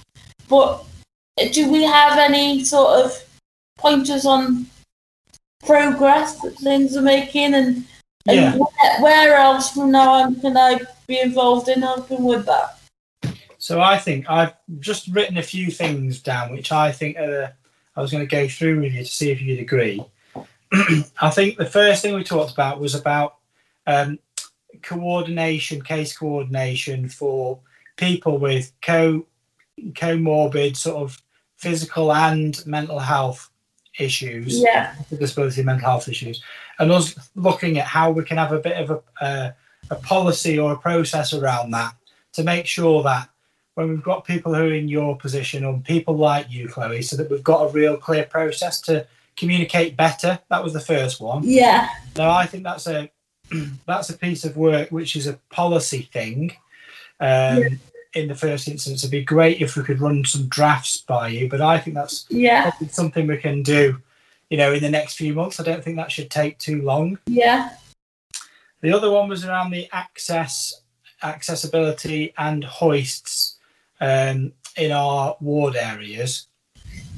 [0.48, 0.84] But
[1.52, 3.24] do we have any sort of
[3.78, 4.66] pointers on
[5.66, 7.86] progress that things are making and,
[8.28, 8.55] and Yeah.
[8.55, 12.80] where, where else from now on can I be involved in helping with that?
[13.57, 17.53] So I think I've just written a few things down, which I think are the,
[17.95, 20.03] I was going to go through with you to see if you'd agree.
[21.22, 23.38] I think the first thing we talked about was about
[23.88, 24.20] um,
[24.82, 27.59] coordination, case coordination for
[27.97, 29.26] people with co
[29.93, 31.22] comorbid sort of
[31.57, 33.49] physical and mental health
[33.97, 36.41] issues Yeah, disability mental health issues
[36.80, 39.56] and us looking at how we can have a bit of a, a,
[39.92, 41.94] a policy or a process around that
[42.34, 43.30] to make sure that
[43.76, 47.16] when we've got people who are in your position or people like you chloe so
[47.16, 49.06] that we've got a real clear process to
[49.40, 50.38] communicate better.
[50.50, 51.44] That was the first one.
[51.46, 53.10] Yeah, now i think that's a
[53.88, 56.52] that's a piece of work which is a policy thing
[57.20, 57.80] um,
[58.14, 59.02] in the first instance.
[59.02, 62.26] It'd be great if we could run some drafts by you but i think that's
[62.30, 63.98] yeah, something we can do,
[64.50, 65.60] you know, in the next few months.
[65.60, 67.18] I don't think that should take too long.
[67.28, 67.72] yeah,
[68.82, 70.74] The other one was around the access,
[71.24, 73.58] accessibility, and hoists
[74.02, 76.47] um, in our ward areas.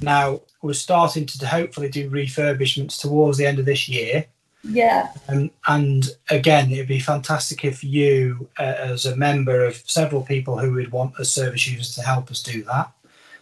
[0.01, 4.25] Now we're starting to hopefully do refurbishments towards the end of this year.
[4.63, 10.21] yeah, Um, and again, it'd be fantastic if you, uh, as a member of several
[10.23, 12.91] people who would want as service users to help us do that.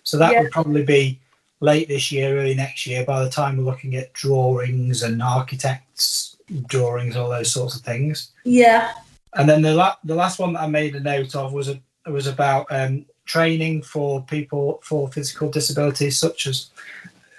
[0.04, 0.42] So that Yeah.
[0.44, 1.20] would probably be
[1.62, 6.38] late this year, early next year, by the time we're looking at drawings and architects'
[6.68, 8.32] drawings, all those sorts of things.
[8.44, 8.94] yeah,
[9.36, 11.80] And then the, la- the last one that I made a note of was a,
[12.10, 16.70] was about um, training for people for physical disabilities such as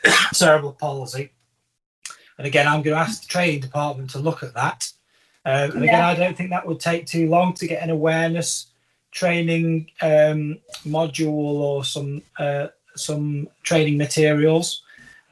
[0.33, 1.31] cerebral palsy.
[2.39, 4.91] And again, I'm going to ask the training department to look at that.
[5.45, 6.09] Um, and again, Yeah.
[6.09, 8.67] I don't think that would take too long to get an awareness
[9.11, 14.83] training um, module or some uh, some training materials.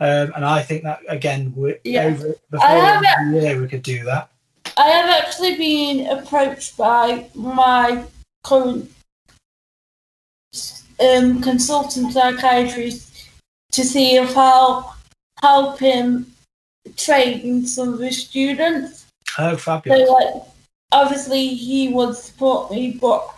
[0.01, 2.05] Um, and I think that again, we Yeah.
[2.05, 4.31] over before the end of the year, we could do that.
[4.77, 8.05] I have actually been approached by my
[8.45, 8.93] current
[11.01, 13.29] um, consultant psychiatrist
[13.73, 14.97] to see if I'll
[15.43, 16.33] help him
[16.97, 19.07] train some of his students.
[19.37, 20.07] Oh, fabulous!
[20.07, 20.35] So, like,
[20.93, 23.29] obviously he would support me, but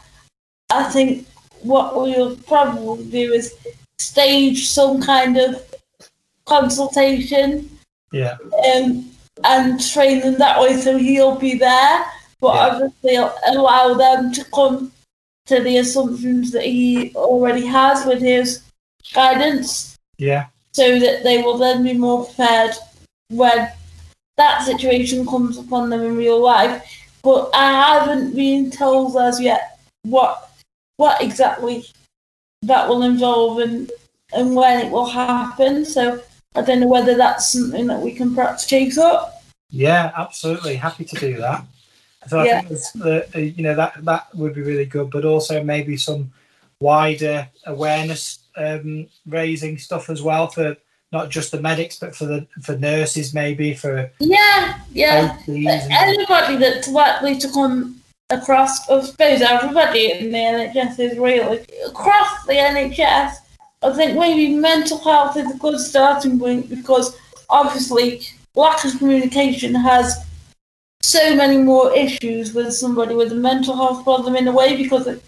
[0.70, 1.26] I think
[1.62, 3.54] what we'll probably do is
[4.00, 5.62] stage some kind of
[6.46, 7.70] consultation
[8.12, 8.36] Yeah.
[8.74, 9.10] um,
[9.44, 12.04] and train them that way so he'll be there,
[12.40, 12.66] but Yeah.
[12.66, 14.92] obviously allow them to come
[15.46, 18.62] to the assumptions that he already has with his
[19.14, 20.46] guidance Yeah.
[20.72, 22.74] so that they will then be more prepared
[23.30, 23.70] when
[24.36, 26.82] that situation comes upon them in real life.
[27.22, 30.48] But I haven't been told as yet what
[30.96, 31.86] what exactly
[32.62, 33.90] that will involve and
[34.32, 35.84] and when it will happen.
[35.84, 36.22] So
[36.54, 39.42] I don't know whether that's something that we can perhaps chase up.
[39.70, 40.76] Yeah, absolutely.
[40.76, 41.64] Happy to do that.
[42.28, 42.58] So I Yeah.
[42.58, 45.96] think that's the, uh, you know that that would be really good, but also maybe
[45.96, 46.32] some
[46.80, 50.76] wider awareness um, raising stuff as well for
[51.12, 55.36] not just the medics, but for the for nurses, maybe for Yeah, yeah.
[55.48, 57.99] Anybody that's likely to come
[58.30, 63.34] across, I suppose everybody in the NHS is really across the NHS.
[63.82, 67.16] I think maybe mental health is a good starting point because
[67.48, 68.22] obviously
[68.54, 70.26] lack of communication has
[71.02, 75.06] so many more issues with somebody with a mental health problem in a way because
[75.06, 75.22] it,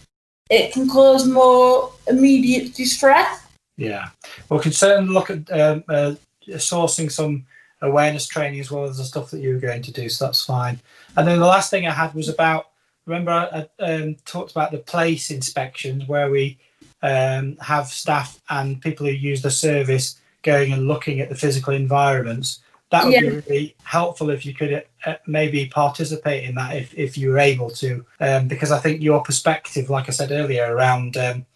[0.50, 3.46] it can cause more immediate distress.
[3.76, 4.11] Yeah,
[4.48, 6.14] well, we can certainly look at um, uh,
[6.50, 7.46] sourcing some
[7.80, 10.09] awareness training as well as the stuff that you were going to do.
[10.09, 10.78] So that's fine.
[11.16, 12.71] And then the last thing I had was about
[13.07, 16.59] remember I, I um, talked about the place inspections where we
[17.03, 21.72] um, have staff and people who use the service going and looking at the physical
[21.72, 22.61] environments.
[22.90, 23.20] That would Yeah.
[23.20, 27.38] be really helpful if you could uh, maybe participate in that if, if you were
[27.38, 31.46] able to, um, because I think your perspective, like I said earlier, around um,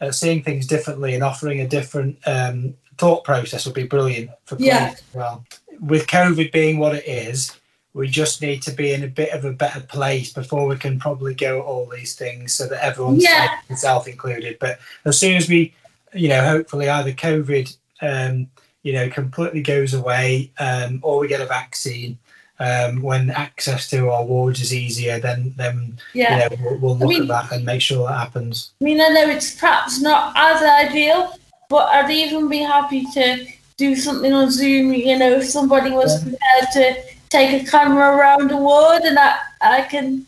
[0.00, 4.56] uh, seeing things differently and offering a different um, thought process would be brilliant for
[4.56, 4.90] PLACE Yeah.
[4.92, 5.44] as well.
[5.80, 7.52] With COVID being what it is,
[7.94, 10.98] we just need to be in a bit of a better place before we can
[10.98, 13.48] probably go at all these things so that everyone's Yeah.
[13.48, 14.58] safe, myself included.
[14.60, 15.74] But as soon as we,
[16.14, 18.48] you know, hopefully either COVID, um,
[18.82, 22.16] you know, completely goes away um, or we get a vaccine,
[22.60, 26.34] um, when access to our wards is easier, then then Yeah.
[26.50, 28.70] you know we'll, we'll look mean- at that and make sure that happens.
[28.80, 31.34] I mean, I know it's perhaps not as ideal,
[31.68, 33.46] but I'd even be happy to
[33.78, 34.92] do something on Zoom.
[34.92, 36.96] You know, if somebody was prepared to
[37.30, 40.26] take a camera around a ward and I, I can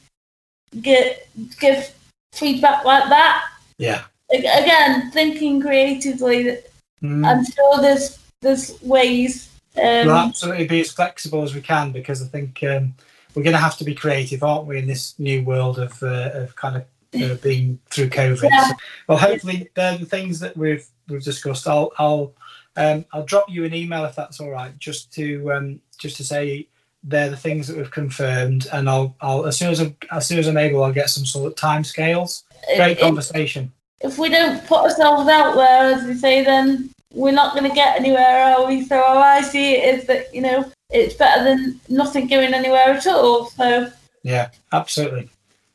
[0.81, 1.29] get
[1.61, 1.93] give
[2.33, 3.49] feedback like that.
[3.79, 4.03] Yeah.
[4.31, 6.59] Again, thinking creatively,
[7.03, 7.27] Mm.
[7.27, 9.51] I'm sure there's there's ways.
[9.77, 12.95] Um, we'll absolutely be as flexible as we can because I think um,
[13.35, 16.31] we're going to have to be creative, aren't we, in this new world of, uh,
[16.35, 16.85] of kind of
[17.21, 18.43] uh, being through COVID.
[18.51, 18.69] Yeah.
[18.69, 18.75] So-
[19.09, 21.67] well, hopefully the things that we've we've discussed.
[21.67, 22.33] I'll I'll
[22.77, 26.25] um, I'll drop you an email if that's all right, just to um, just to
[26.25, 26.69] say
[27.05, 30.39] they're the things that we've confirmed, and I'll I'll as soon as I'm, as soon
[30.39, 32.45] as I'm able, I'll get some sort of time scales.
[32.77, 33.73] Great if- conversation.
[34.01, 37.75] if we don't put ourselves out there, as we say, then we're not going to
[37.75, 38.85] get anywhere, are we?
[38.85, 42.91] So how I see it is that you know it's better than nothing going anywhere
[42.95, 43.47] at all.
[43.47, 43.91] So
[44.23, 45.31] Yeah, absolutely.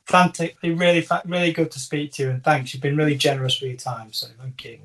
[0.05, 0.55] Fantastic.
[0.63, 2.73] Really, really good to speak to you, and thanks.
[2.73, 4.79] You've been really generous with your time, so thank you.